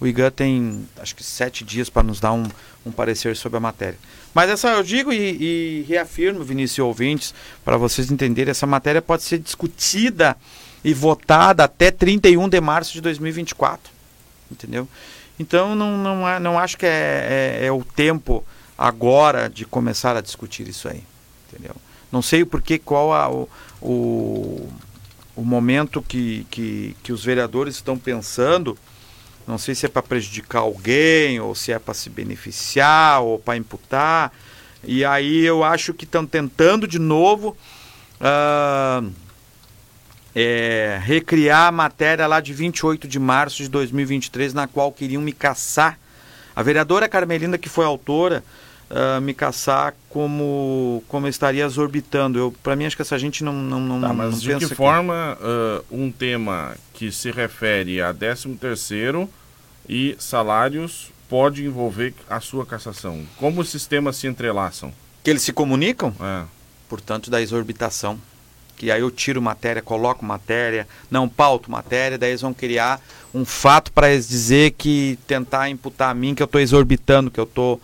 O 0.03 0.07
IGAN 0.09 0.33
tem, 0.33 0.85
acho 0.99 1.15
que 1.15 1.23
sete 1.23 1.63
dias 1.63 1.89
para 1.89 2.03
nos 2.03 2.19
dar 2.19 2.33
um, 2.33 2.45
um 2.85 2.91
parecer 2.91 3.37
sobre 3.37 3.59
a 3.59 3.61
matéria. 3.61 3.97
Mas 4.35 4.51
essa 4.51 4.71
eu 4.71 4.83
digo 4.83 5.13
e, 5.13 5.17
e 5.17 5.87
reafirmo, 5.89 6.43
Vinícius 6.43 6.85
ouvintes, 6.85 7.33
para 7.65 7.77
vocês 7.77 8.11
entenderem, 8.11 8.51
essa 8.51 8.67
matéria 8.67 9.01
pode 9.01 9.23
ser 9.23 9.39
discutida 9.39 10.37
e 10.83 10.93
votada 10.93 11.63
até 11.63 11.93
31 11.93 12.49
de 12.49 12.61
março 12.61 12.93
de 12.93 13.01
2024. 13.01 13.93
Entendeu? 14.51 14.89
Então 15.39 15.77
não, 15.77 15.97
não, 15.97 16.41
não 16.41 16.59
acho 16.59 16.77
que 16.77 16.85
é, 16.85 17.61
é, 17.61 17.67
é 17.67 17.71
o 17.71 17.85
tempo 17.85 18.45
agora 18.77 19.49
de 19.49 19.65
começar 19.65 20.17
a 20.17 20.21
discutir 20.21 20.67
isso 20.67 20.89
aí. 20.89 21.05
Entendeu? 21.49 21.77
Não 22.11 22.23
sei 22.23 22.43
o 22.43 22.47
porquê, 22.47 22.77
qual 22.77 23.13
a, 23.13 23.31
o, 23.31 23.49
o, 23.81 24.69
o 25.37 25.45
momento 25.45 26.03
que, 26.03 26.45
que, 26.51 26.97
que 27.05 27.13
os 27.13 27.25
vereadores 27.25 27.77
estão 27.77 27.97
pensando. 27.97 28.77
Não 29.47 29.59
sei 29.59 29.75
se 29.75 29.87
é 29.87 29.89
para 29.89 30.03
prejudicar 30.03 30.61
alguém, 30.61 31.41
ou 31.41 31.55
se 31.55 31.73
é 31.73 31.79
para 31.79 31.95
se 31.95 32.09
beneficiar, 32.09 33.23
ou 33.23 33.39
para 33.39 33.57
imputar. 33.57 34.33
E 34.85 35.05
aí 35.05 35.45
eu 35.45 35.63
acho 35.63 35.95
que 35.95 36.05
estão 36.05 36.27
tentando 36.27 36.87
de 36.87 36.99
novo 36.99 37.57
ah, 38.21 39.03
é, 40.35 41.01
recriar 41.03 41.69
a 41.69 41.73
matéria 41.73 42.27
lá 42.27 42.41
de 42.41 42.53
28 42.53 43.07
de 43.07 43.19
março 43.19 43.63
de 43.63 43.69
2023, 43.69 44.55
na 44.55 44.67
qual 44.67 44.93
queriam 44.93 45.23
me 45.23 45.33
caçar. 45.33 45.99
A 46.55 46.63
vereadora 46.63 47.09
Carmelinda, 47.09 47.59
que 47.59 47.69
foi 47.69 47.85
autora, 47.85 48.45
ah, 48.95 49.21
me 49.21 49.33
caçar 49.35 49.95
como, 50.09 51.03
como 51.09 51.27
eu 51.27 51.31
estaria 51.31 51.65
exorbitando. 51.65 52.39
Eu, 52.39 52.55
para 52.63 52.77
mim, 52.77 52.85
acho 52.85 52.95
que 52.97 53.03
essa 53.03 53.19
gente 53.19 53.43
não, 53.43 53.53
não, 53.53 53.81
não, 53.81 54.01
Tá, 54.01 54.09
não 54.09 54.15
mas 54.15 54.41
de 54.43 54.49
pensa 54.49 54.59
que 54.61 54.69
que- 54.69 54.75
forma 54.75 55.39
ah, 55.41 55.83
um 55.91 56.11
tema 56.13 56.77
que 56.93 57.11
se 57.11 57.31
refere 57.31 58.01
a 58.03 58.13
13 58.13 58.55
terceiro 58.57 59.29
e 59.89 60.15
salários 60.19 61.11
pode 61.29 61.65
envolver 61.65 62.15
a 62.29 62.39
sua 62.41 62.67
cassação? 62.67 63.23
Como 63.39 63.61
os 63.63 63.69
sistemas 63.71 64.17
se 64.17 64.27
entrelaçam? 64.27 64.93
que 65.25 65.31
eles 65.31 65.43
se 65.43 65.53
comunicam? 65.53 66.13
É. 66.21 66.43
portanto, 66.89 67.31
da 67.31 67.41
exorbitação. 67.41 68.19
Que 68.77 68.91
aí 68.91 69.01
eu 69.01 69.11
tiro 69.13 69.41
matéria, 69.41 69.81
coloco 69.81 70.25
matéria, 70.25 70.89
não 71.09 71.29
pauto 71.29 71.71
matéria, 71.71 72.19
daí 72.19 72.31
eles 72.31 72.41
vão 72.41 72.53
criar 72.53 73.01
um 73.33 73.45
fato 73.45 73.93
para 73.93 74.09
dizer 74.17 74.73
que 74.73 75.17
tentar 75.27 75.69
imputar 75.71 76.11
a 76.11 76.15
mim 76.15 76.35
que 76.35 76.43
eu 76.43 76.47
estou 76.47 76.61
exorbitando, 76.61 77.31
que 77.31 77.39
eu 77.39 77.45
estou 77.45 77.81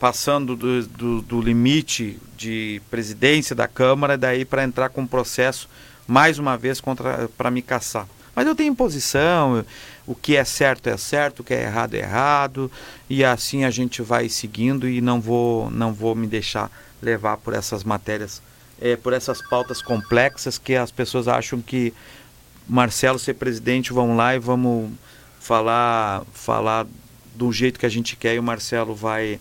passando 0.00 0.56
do, 0.56 0.86
do, 0.86 1.22
do 1.22 1.40
limite 1.42 2.18
de 2.36 2.80
presidência 2.90 3.54
da 3.54 3.68
Câmara, 3.68 4.16
daí 4.16 4.46
para 4.46 4.64
entrar 4.64 4.88
com 4.88 5.02
um 5.02 5.06
processo 5.06 5.68
mais 6.08 6.38
uma 6.38 6.56
vez 6.56 6.82
para 7.36 7.50
me 7.50 7.60
caçar. 7.60 8.08
Mas 8.34 8.46
eu 8.46 8.54
tenho 8.54 8.74
posição, 8.74 9.62
o 10.06 10.14
que 10.14 10.36
é 10.36 10.44
certo 10.44 10.88
é 10.88 10.96
certo, 10.96 11.40
o 11.40 11.44
que 11.44 11.52
é 11.52 11.64
errado 11.64 11.94
é 11.94 11.98
errado, 11.98 12.72
e 13.10 13.22
assim 13.22 13.64
a 13.64 13.70
gente 13.70 14.00
vai 14.00 14.30
seguindo 14.30 14.88
e 14.88 15.02
não 15.02 15.20
vou 15.20 15.70
não 15.70 15.92
vou 15.92 16.14
me 16.14 16.26
deixar 16.26 16.70
levar 17.02 17.36
por 17.36 17.52
essas 17.52 17.84
matérias, 17.84 18.40
eh, 18.80 18.96
por 18.96 19.12
essas 19.12 19.46
pautas 19.48 19.82
complexas 19.82 20.56
que 20.56 20.74
as 20.76 20.90
pessoas 20.90 21.28
acham 21.28 21.60
que 21.60 21.92
Marcelo 22.66 23.18
ser 23.18 23.34
presidente, 23.34 23.92
vamos 23.92 24.16
lá 24.16 24.34
e 24.34 24.38
vamos 24.38 24.90
falar 25.38 26.22
falar 26.32 26.86
do 27.34 27.52
jeito 27.52 27.78
que 27.78 27.86
a 27.86 27.90
gente 27.90 28.16
quer 28.16 28.34
e 28.36 28.38
o 28.38 28.42
Marcelo 28.42 28.94
vai 28.94 29.38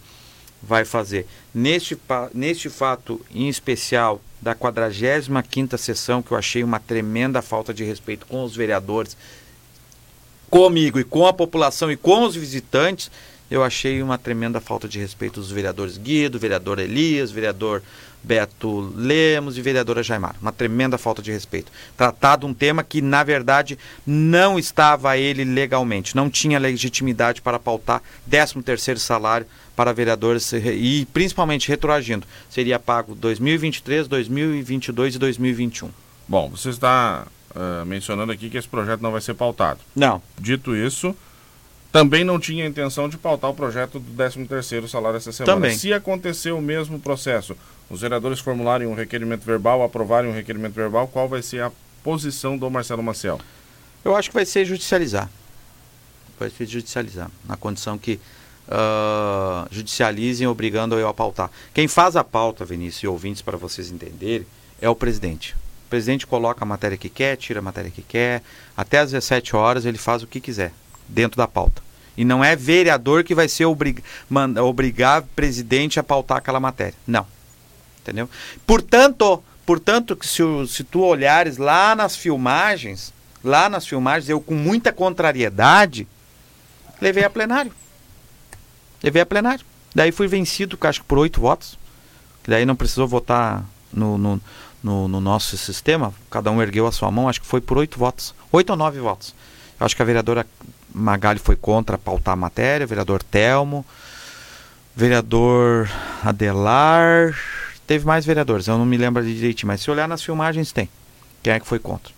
vai 0.61 0.85
fazer. 0.85 1.25
Neste, 1.53 1.97
neste 2.33 2.69
fato 2.69 3.19
em 3.33 3.47
especial 3.47 4.21
da 4.41 4.55
45ª 4.55 5.77
sessão, 5.77 6.21
que 6.21 6.31
eu 6.31 6.37
achei 6.37 6.63
uma 6.63 6.79
tremenda 6.79 7.41
falta 7.41 7.73
de 7.73 7.83
respeito 7.83 8.25
com 8.25 8.43
os 8.43 8.55
vereadores, 8.55 9.17
comigo 10.49 10.99
e 10.99 11.03
com 11.03 11.25
a 11.27 11.33
população 11.33 11.91
e 11.91 11.97
com 11.97 12.23
os 12.23 12.35
visitantes, 12.35 13.11
eu 13.49 13.63
achei 13.63 14.01
uma 14.01 14.17
tremenda 14.17 14.59
falta 14.59 14.87
de 14.87 14.99
respeito 14.99 15.39
dos 15.39 15.51
vereadores 15.51 15.97
Guido, 15.97 16.39
vereador 16.39 16.79
Elias, 16.79 17.31
vereador 17.31 17.81
Beto 18.23 18.93
Lemos 18.95 19.57
e 19.57 19.61
vereadora 19.61 20.03
Jaimar. 20.03 20.35
Uma 20.41 20.51
tremenda 20.51 20.97
falta 20.97 21.21
de 21.21 21.31
respeito. 21.31 21.71
Tratado 21.95 22.45
um 22.45 22.53
tema 22.53 22.83
que, 22.83 23.01
na 23.01 23.23
verdade, 23.23 23.77
não 24.05 24.59
estava 24.59 25.17
ele 25.17 25.43
legalmente, 25.43 26.15
não 26.15 26.29
tinha 26.29 26.59
legitimidade 26.59 27.41
para 27.41 27.59
pautar 27.59 28.01
13º 28.29 28.97
salário 28.97 29.45
para 29.75 29.93
vereadores 29.93 30.51
e 30.53 31.07
principalmente 31.13 31.69
retroagindo. 31.69 32.27
Seria 32.49 32.77
pago 32.77 33.15
2023, 33.15 34.07
2022 34.07 35.15
e 35.15 35.19
2021. 35.19 35.89
Bom, 36.27 36.49
você 36.49 36.69
está 36.69 37.25
uh, 37.51 37.85
mencionando 37.85 38.31
aqui 38.31 38.49
que 38.49 38.57
esse 38.57 38.67
projeto 38.67 39.01
não 39.01 39.11
vai 39.11 39.21
ser 39.21 39.33
pautado. 39.33 39.79
Não. 39.95 40.21
Dito 40.37 40.75
isso, 40.75 41.15
também 41.91 42.23
não 42.23 42.39
tinha 42.39 42.65
intenção 42.65 43.09
de 43.09 43.17
pautar 43.17 43.49
o 43.49 43.53
projeto 43.53 43.99
do 43.99 44.23
13º 44.23 44.87
salário 44.87 45.17
essa 45.17 45.31
semana. 45.31 45.55
Também. 45.55 45.75
Se 45.75 45.91
acontecer 45.91 46.51
o 46.51 46.61
mesmo 46.61 46.99
processo, 46.99 47.57
os 47.89 48.01
vereadores 48.01 48.39
formularem 48.39 48.87
um 48.87 48.93
requerimento 48.93 49.43
verbal, 49.43 49.83
aprovarem 49.83 50.29
um 50.29 50.33
requerimento 50.33 50.73
verbal, 50.73 51.07
qual 51.07 51.27
vai 51.27 51.41
ser 51.41 51.63
a 51.63 51.71
posição 52.03 52.57
do 52.57 52.69
Marcelo 52.69 53.01
Maciel? 53.01 53.39
Eu 54.05 54.15
acho 54.15 54.29
que 54.29 54.35
vai 54.35 54.45
ser 54.45 54.65
judicializar. 54.65 55.29
Vai 56.39 56.49
ser 56.51 56.67
judicializar, 56.67 57.29
na 57.43 57.57
condição 57.57 57.97
que 57.97 58.19
uh, 58.67 59.67
judicializem 59.71 60.47
obrigando 60.47 60.97
eu 60.97 61.07
a 61.07 61.13
pautar. 61.13 61.49
Quem 61.73 61.87
faz 61.87 62.15
a 62.15 62.23
pauta, 62.23 62.63
Vinícius 62.63 63.03
e 63.03 63.07
ouvintes, 63.07 63.41
para 63.41 63.57
vocês 63.57 63.91
entenderem, 63.91 64.45
é 64.79 64.87
o 64.87 64.95
presidente. 64.95 65.55
O 65.87 65.89
presidente 65.89 66.27
coloca 66.27 66.63
a 66.63 66.67
matéria 66.67 66.97
que 66.97 67.09
quer, 67.09 67.35
tira 67.35 67.59
a 67.59 67.63
matéria 67.63 67.89
que 67.89 68.03
quer, 68.03 68.43
até 68.77 68.99
às 68.99 69.11
17 69.11 69.55
horas 69.55 69.85
ele 69.85 69.97
faz 69.97 70.21
o 70.21 70.27
que 70.27 70.39
quiser 70.39 70.71
dentro 71.09 71.37
da 71.37 71.47
pauta. 71.47 71.81
E 72.15 72.25
não 72.25 72.43
é 72.43 72.55
vereador 72.55 73.23
que 73.23 73.33
vai 73.33 73.47
ser 73.47 73.65
obrig... 73.65 74.03
obrigar 74.61 75.21
o 75.21 75.25
presidente 75.27 75.99
a 75.99 76.03
pautar 76.03 76.37
aquela 76.37 76.59
matéria. 76.59 76.95
Não. 77.07 77.25
Entendeu? 78.01 78.29
Portanto, 78.65 79.43
portanto 79.65 80.17
se, 80.21 80.41
se 80.67 80.83
tu 80.83 81.01
olhares 81.01 81.57
lá 81.57 81.95
nas 81.95 82.15
filmagens, 82.15 83.13
lá 83.43 83.69
nas 83.69 83.87
filmagens, 83.87 84.29
eu 84.29 84.41
com 84.41 84.55
muita 84.55 84.91
contrariedade, 84.91 86.07
levei 87.01 87.23
a 87.23 87.29
plenário. 87.29 87.71
Levei 89.01 89.21
a 89.21 89.25
plenário. 89.25 89.65
Daí 89.95 90.11
fui 90.11 90.27
vencido, 90.27 90.77
acho 90.81 91.01
que 91.01 91.07
por 91.07 91.17
oito 91.17 91.39
votos. 91.39 91.77
Daí 92.47 92.65
não 92.65 92.75
precisou 92.75 93.07
votar 93.07 93.63
no, 93.93 94.17
no, 94.17 94.41
no, 94.83 95.07
no, 95.07 95.21
nosso 95.21 95.57
sistema. 95.57 96.13
Cada 96.29 96.51
um 96.51 96.61
ergueu 96.61 96.87
a 96.87 96.91
sua 96.91 97.11
mão, 97.11 97.29
acho 97.29 97.41
que 97.41 97.47
foi 97.47 97.61
por 97.61 97.77
oito 97.77 97.97
votos. 97.97 98.33
Oito 98.51 98.71
ou 98.71 98.75
nove 98.75 98.99
votos. 98.99 99.33
Eu 99.79 99.85
acho 99.85 99.95
que 99.95 100.01
a 100.01 100.05
vereadora 100.05 100.45
Magali 100.99 101.39
foi 101.39 101.55
contra 101.55 101.97
pautar 101.97 102.33
a 102.33 102.37
matéria, 102.37 102.85
vereador 102.85 103.23
Telmo, 103.23 103.85
vereador 104.95 105.89
Adelar, 106.23 107.35
teve 107.87 108.05
mais 108.05 108.25
vereadores, 108.25 108.67
eu 108.67 108.77
não 108.77 108.85
me 108.85 108.97
lembro 108.97 109.23
direitinho, 109.23 109.67
mas 109.67 109.81
se 109.81 109.89
olhar 109.89 110.07
nas 110.07 110.21
filmagens 110.21 110.71
tem. 110.71 110.89
Quem 111.41 111.53
é 111.53 111.59
que 111.59 111.67
foi 111.67 111.79
contra? 111.79 112.11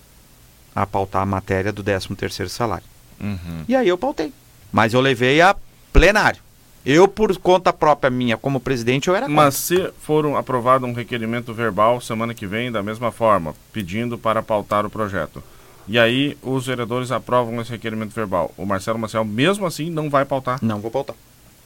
A 0.76 0.86
pautar 0.86 1.22
a 1.22 1.26
matéria 1.26 1.72
do 1.72 1.84
13 1.84 2.08
terceiro 2.16 2.50
salário. 2.50 2.86
Uhum. 3.20 3.64
E 3.68 3.76
aí 3.76 3.88
eu 3.88 3.98
pautei. 3.98 4.34
Mas 4.72 4.94
eu 4.94 5.02
levei 5.02 5.42
a 5.42 5.56
plenário. 5.94 6.42
Eu, 6.84 7.08
por 7.08 7.38
conta 7.38 7.72
própria 7.72 8.10
minha, 8.10 8.36
como 8.36 8.60
presidente, 8.60 9.08
eu 9.08 9.16
era 9.16 9.28
contra. 9.28 9.44
Mas 9.44 9.56
se 9.56 9.92
for 10.02 10.26
um, 10.26 10.36
aprovado 10.36 10.86
um 10.88 10.94
requerimento 10.94 11.54
verbal 11.54 12.02
semana 12.02 12.34
que 12.34 12.48
vem, 12.48 12.72
da 12.72 12.82
mesma 12.82 13.12
forma, 13.12 13.54
pedindo 13.72 14.18
para 14.18 14.42
pautar 14.42 14.84
o 14.86 14.90
projeto, 14.90 15.44
e 15.92 16.00
aí 16.00 16.38
os 16.42 16.68
vereadores 16.68 17.12
aprovam 17.12 17.60
esse 17.60 17.70
requerimento 17.70 18.14
verbal. 18.14 18.54
O 18.58 18.66
Marcelo 18.66 18.98
Maciel, 18.98 19.26
mesmo 19.26 19.66
assim, 19.66 19.90
não 19.90 20.10
vai 20.10 20.24
pautar? 20.24 20.58
Não 20.62 20.80
vou 20.80 20.90
pautar. 20.90 21.18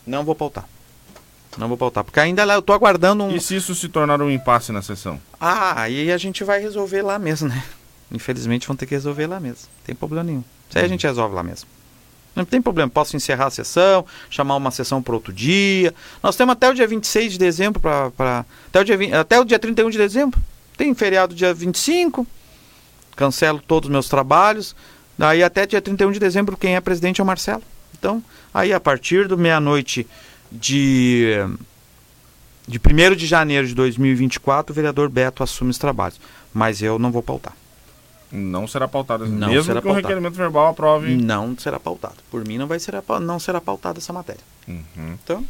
Não 0.05 0.25
vou 0.25 0.33
pautar. 0.33 0.67
Não 1.59 1.67
vou 1.67 1.77
pautar, 1.77 2.03
porque 2.03 2.19
ainda 2.19 2.43
lá 2.43 2.55
eu 2.55 2.61
tô 2.63 2.73
aguardando 2.73 3.23
um. 3.23 3.35
E 3.35 3.39
se 3.39 3.55
isso 3.55 3.75
se 3.75 3.87
tornar 3.87 4.19
um 4.23 4.31
impasse 4.31 4.71
na 4.71 4.81
sessão? 4.81 5.21
Ah, 5.39 5.79
aí 5.79 6.11
a 6.11 6.17
gente 6.17 6.43
vai 6.43 6.59
resolver 6.59 7.03
lá 7.03 7.19
mesmo, 7.19 7.49
né? 7.49 7.63
Infelizmente 8.11 8.65
vão 8.65 8.75
ter 8.75 8.87
que 8.87 8.95
resolver 8.95 9.27
lá 9.27 9.39
mesmo. 9.39 9.67
Não 9.77 9.85
tem 9.85 9.95
problema 9.95 10.23
nenhum. 10.23 10.43
Isso 10.67 10.79
aí 10.79 10.85
a 10.85 10.87
gente 10.87 11.05
resolve 11.05 11.35
lá 11.35 11.43
mesmo. 11.43 11.69
Não 12.35 12.45
tem 12.45 12.59
problema, 12.59 12.89
posso 12.89 13.15
encerrar 13.15 13.45
a 13.45 13.51
sessão, 13.51 14.07
chamar 14.27 14.55
uma 14.55 14.71
sessão 14.71 15.03
para 15.03 15.13
outro 15.13 15.31
dia. 15.31 15.93
Nós 16.23 16.35
temos 16.35 16.53
até 16.53 16.67
o 16.67 16.73
dia 16.73 16.87
26 16.87 17.33
de 17.33 17.37
dezembro 17.37 17.79
para. 17.79 18.43
Até, 18.69 18.79
o 18.79 18.83
dia 18.83 18.97
20, 18.97 19.13
até 19.13 19.39
o 19.39 19.45
dia 19.45 19.59
31 19.59 19.91
de 19.91 19.99
dezembro. 19.99 20.41
Tem 20.75 20.93
feriado 20.95 21.35
dia 21.35 21.53
25 21.53 22.25
cancelo 23.15 23.59
todos 23.59 23.87
os 23.87 23.91
meus 23.91 24.09
trabalhos. 24.09 24.75
Daí 25.17 25.43
até 25.43 25.65
dia 25.65 25.81
31 25.81 26.11
de 26.11 26.19
dezembro, 26.19 26.57
quem 26.57 26.75
é 26.75 26.81
presidente 26.81 27.21
é 27.21 27.23
o 27.23 27.27
Marcelo. 27.27 27.63
Então, 27.97 28.23
aí 28.53 28.73
a 28.73 28.79
partir 28.79 29.27
do 29.27 29.37
meia-noite 29.37 30.05
de, 30.51 31.35
de 32.67 32.79
1 32.79 33.15
de 33.15 33.25
janeiro 33.25 33.67
de 33.67 33.73
2024, 33.73 34.71
o 34.71 34.75
vereador 34.75 35.09
Beto 35.09 35.41
assume 35.41 35.71
os 35.71 35.77
trabalhos. 35.77 36.19
Mas 36.53 36.81
eu 36.81 36.99
não 36.99 37.11
vou 37.11 37.23
pautar. 37.23 37.53
Não 38.31 38.67
será 38.67 38.87
pautado. 38.87 39.25
Não 39.25 39.47
Mesmo 39.47 39.63
será 39.63 39.81
que 39.81 39.87
o 39.87 39.91
pautado. 39.91 40.07
requerimento 40.07 40.35
verbal 40.35 40.67
aprove. 40.67 41.15
Não 41.15 41.57
será 41.57 41.79
pautado. 41.79 42.15
Por 42.29 42.45
mim 42.45 42.57
não 42.57 42.67
vai 42.67 42.79
ser 42.79 42.95
não 43.21 43.39
será 43.39 43.61
pautada 43.61 43.99
essa 43.99 44.11
matéria. 44.11 44.41
Uhum. 44.67 45.15
Então, 45.23 45.45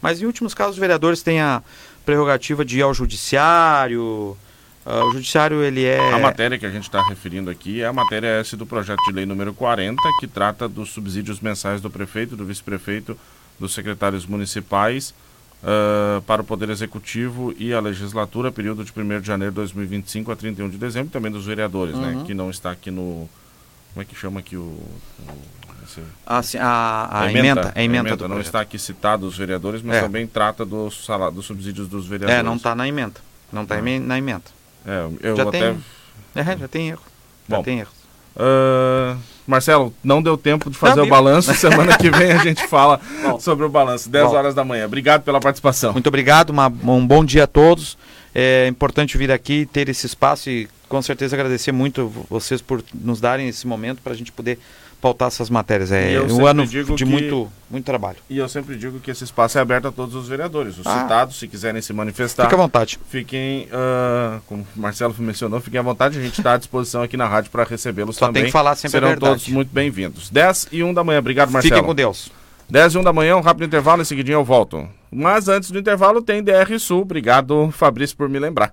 mas 0.00 0.20
em 0.20 0.26
últimos 0.26 0.54
casos 0.54 0.74
os 0.74 0.80
vereadores 0.80 1.22
têm 1.22 1.40
a 1.40 1.62
prerrogativa 2.04 2.64
de 2.64 2.78
ir 2.78 2.82
ao 2.82 2.94
judiciário, 2.94 4.36
Uh, 4.84 5.04
o 5.06 5.12
judiciário 5.12 5.62
ele 5.62 5.84
é. 5.84 6.12
A 6.12 6.18
matéria 6.18 6.58
que 6.58 6.66
a 6.66 6.70
gente 6.70 6.82
está 6.84 7.02
referindo 7.02 7.48
aqui 7.50 7.82
é 7.82 7.86
a 7.86 7.92
matéria 7.92 8.40
S 8.40 8.56
do 8.56 8.66
projeto 8.66 8.98
de 9.06 9.12
lei 9.12 9.24
número 9.24 9.54
40, 9.54 9.96
que 10.18 10.26
trata 10.26 10.68
dos 10.68 10.90
subsídios 10.90 11.38
mensais 11.40 11.80
do 11.80 11.88
prefeito, 11.88 12.34
do 12.34 12.44
vice-prefeito, 12.44 13.16
dos 13.60 13.72
secretários 13.74 14.26
municipais 14.26 15.14
uh, 15.62 16.20
para 16.22 16.42
o 16.42 16.44
Poder 16.44 16.68
Executivo 16.70 17.54
e 17.56 17.72
a 17.72 17.78
legislatura, 17.78 18.50
período 18.50 18.84
de 18.84 18.90
1 18.96 19.20
de 19.20 19.26
janeiro 19.26 19.52
de 19.52 19.56
2025 19.56 20.32
a 20.32 20.36
31 20.36 20.68
de 20.68 20.78
dezembro, 20.78 21.12
também 21.12 21.30
dos 21.30 21.46
vereadores, 21.46 21.94
né? 21.96 22.14
Uhum. 22.16 22.24
Que 22.24 22.34
não 22.34 22.50
está 22.50 22.72
aqui 22.72 22.90
no. 22.90 23.28
Como 23.94 24.02
é 24.02 24.04
que 24.04 24.16
chama 24.16 24.40
aqui 24.40 24.56
o. 24.56 24.62
o 24.62 25.38
Ah, 26.26 26.42
sim, 26.42 26.58
a, 26.58 27.20
a, 27.20 27.30
emenda, 27.30 27.72
a 27.74 27.82
emenda, 27.84 28.16
do 28.16 28.22
não 28.22 28.28
projeto. 28.30 28.46
está 28.46 28.60
aqui 28.62 28.78
citado 28.78 29.26
os 29.26 29.36
vereadores, 29.36 29.80
mas 29.82 29.98
É. 29.98 30.00
também 30.00 30.26
trata 30.26 30.64
dos, 30.64 31.04
sala- 31.04 31.30
dos 31.30 31.44
subsídios 31.46 31.86
dos 31.86 32.06
vereadores. 32.06 32.40
É, 32.40 32.42
não 32.42 32.56
está 32.56 32.74
na 32.74 32.88
emenda. 32.88 33.20
Não 33.52 33.62
está 33.62 33.76
Não. 33.80 34.00
na 34.00 34.18
emenda. 34.18 34.44
É, 34.86 35.08
eu 35.22 35.36
Já 35.36 35.42
até. 35.44 35.58
tem. 35.60 35.84
É, 36.34 36.44
já 36.58 36.68
tem 36.68 36.88
erro. 36.90 37.02
Já 37.48 37.56
Bom. 37.56 37.62
tem 37.62 37.78
erro. 37.80 37.90
Ah, 38.36 39.16
Marcelo, 39.46 39.92
não 40.02 40.22
deu 40.22 40.36
tempo 40.38 40.70
de 40.70 40.76
fazer 40.78 40.96
Não, 41.00 41.04
o 41.06 41.08
balanço. 41.08 41.52
Semana 41.56 41.96
que 41.98 42.10
vem 42.10 42.32
a 42.32 42.38
gente 42.38 42.66
fala 42.66 43.00
Bom. 43.22 43.38
sobre 43.40 43.64
o 43.66 43.68
balanço. 43.68 44.08
10 44.08 44.28
Bom. 44.28 44.34
horas 44.36 44.54
da 44.54 44.64
manhã. 44.64 44.86
Obrigado 44.86 45.22
pela 45.22 45.40
participação. 45.40 45.92
Muito 45.92 46.06
obrigado, 46.06 46.50
uma- 46.50 46.68
um 46.68 47.06
bom 47.06 47.24
dia 47.24 47.44
a 47.44 47.46
todos. 47.46 47.98
É 48.34 48.66
importante 48.68 49.18
vir 49.18 49.30
aqui, 49.30 49.66
ter 49.66 49.88
esse 49.88 50.06
espaço 50.06 50.48
e 50.48 50.66
com 50.88 51.02
certeza 51.02 51.36
agradecer 51.36 51.72
muito 51.72 52.08
vocês 52.30 52.62
por 52.62 52.82
nos 52.94 53.20
darem 53.20 53.48
esse 53.48 53.66
momento 53.66 54.00
para 54.02 54.12
a 54.12 54.16
gente 54.16 54.32
poder 54.32 54.58
pautar 55.02 55.26
essas 55.28 55.50
matérias. 55.50 55.90
É 55.92 56.12
eu 56.16 56.26
um 56.28 56.46
ano 56.46 56.64
digo 56.66 56.94
de 56.94 57.04
que- 57.04 57.10
muito, 57.10 57.50
muito 57.68 57.84
trabalho. 57.84 58.18
E 58.30 58.38
eu 58.38 58.48
sempre 58.48 58.76
digo 58.76 59.00
que 59.00 59.10
esse 59.10 59.24
espaço 59.24 59.58
é 59.58 59.60
aberto 59.60 59.88
a 59.88 59.92
todos 59.92 60.14
os 60.14 60.28
vereadores. 60.28 60.78
Os 60.78 60.86
Ah. 60.86 61.02
citados, 61.02 61.38
se 61.38 61.48
quiserem 61.48 61.82
se 61.82 61.92
manifestar, 61.92 62.44
Fique 62.44 62.54
à 62.54 62.58
vontade. 62.58 62.98
fiquem, 63.10 63.68
ah, 63.72 64.38
como 64.46 64.64
o 64.76 64.80
Marcelo 64.80 65.12
mencionou, 65.18 65.60
fiquem 65.60 65.80
à 65.80 65.82
vontade. 65.82 66.16
A 66.18 66.22
gente 66.22 66.38
está 66.38 66.54
à 66.54 66.56
disposição 66.56 67.02
aqui 67.02 67.16
na 67.16 67.26
rádio 67.26 67.50
para 67.50 67.64
recebê-los 67.64 68.16
Só 68.16 68.26
também. 68.26 68.42
tem 68.44 68.46
que 68.48 68.52
falar 68.52 68.76
sempre 68.76 68.98
a 68.98 69.00
Serão 69.02 69.18
todos 69.18 69.48
muito 69.48 69.70
bem-vindos. 69.74 70.30
10 70.30 70.68
e 70.70 70.82
1 70.84 70.94
da 70.94 71.02
manhã. 71.02 71.18
Obrigado, 71.18 71.50
Marcelo. 71.50 71.74
Fiquem 71.74 71.84
com 71.86 71.94
Deus. 71.94 72.30
10 72.70 72.94
e 72.94 72.98
1 72.98 73.02
da 73.02 73.12
manhã, 73.12 73.36
um 73.36 73.40
rápido 73.40 73.66
intervalo, 73.66 74.00
em 74.00 74.04
seguidinho 74.04 74.36
eu 74.36 74.44
volto. 74.44 74.88
Mas 75.10 75.48
antes 75.48 75.70
do 75.70 75.78
intervalo 75.78 76.22
tem 76.22 76.42
DR 76.42 76.78
Sul. 76.78 77.02
Obrigado, 77.02 77.70
Fabrício, 77.72 78.16
por 78.16 78.28
me 78.28 78.38
lembrar. 78.38 78.72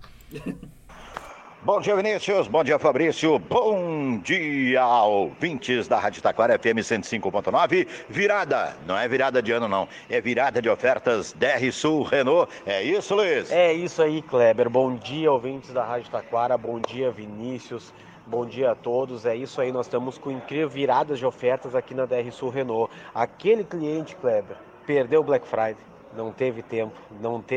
Bom 1.69 1.79
dia, 1.79 1.95
Vinícius. 1.95 2.47
Bom 2.47 2.63
dia, 2.63 2.79
Fabrício. 2.79 3.37
Bom 3.37 4.17
dia, 4.17 4.83
ouvintes 5.05 5.87
da 5.87 5.99
Rádio 5.99 6.19
Taquara 6.19 6.57
FM 6.57 6.79
105.9. 6.79 7.87
Virada. 8.09 8.75
Não 8.87 8.97
é 8.97 9.07
virada 9.07 9.39
de 9.39 9.51
ano, 9.51 9.67
não. 9.67 9.87
É 10.09 10.19
virada 10.19 10.63
de 10.63 10.67
ofertas 10.67 11.31
DR 11.33 11.71
Sul 11.71 12.01
Renault. 12.01 12.51
É 12.65 12.81
isso, 12.81 13.13
Luiz? 13.13 13.51
É 13.51 13.71
isso 13.71 14.01
aí, 14.01 14.19
Kleber. 14.23 14.67
Bom 14.67 14.95
dia, 14.95 15.31
ouvintes 15.31 15.71
da 15.71 15.85
Rádio 15.85 16.09
Taquara. 16.09 16.57
Bom 16.57 16.79
dia, 16.79 17.11
Vinícius. 17.11 17.93
Bom 18.25 18.47
dia 18.47 18.71
a 18.71 18.75
todos. 18.75 19.27
É 19.27 19.35
isso 19.35 19.61
aí, 19.61 19.71
nós 19.71 19.85
estamos 19.85 20.17
com 20.17 20.31
incrível 20.31 20.69
viradas 20.69 21.19
de 21.19 21.25
ofertas 21.27 21.75
aqui 21.75 21.93
na 21.93 22.07
DR 22.07 22.31
Sul 22.31 22.49
Renault. 22.49 22.91
Aquele 23.13 23.63
cliente, 23.63 24.15
Kleber, 24.15 24.57
perdeu 24.87 25.21
o 25.21 25.23
Black 25.23 25.47
Friday, 25.47 25.77
não 26.17 26.31
teve 26.31 26.63
tempo, 26.63 26.95
não 27.21 27.39
teve 27.39 27.47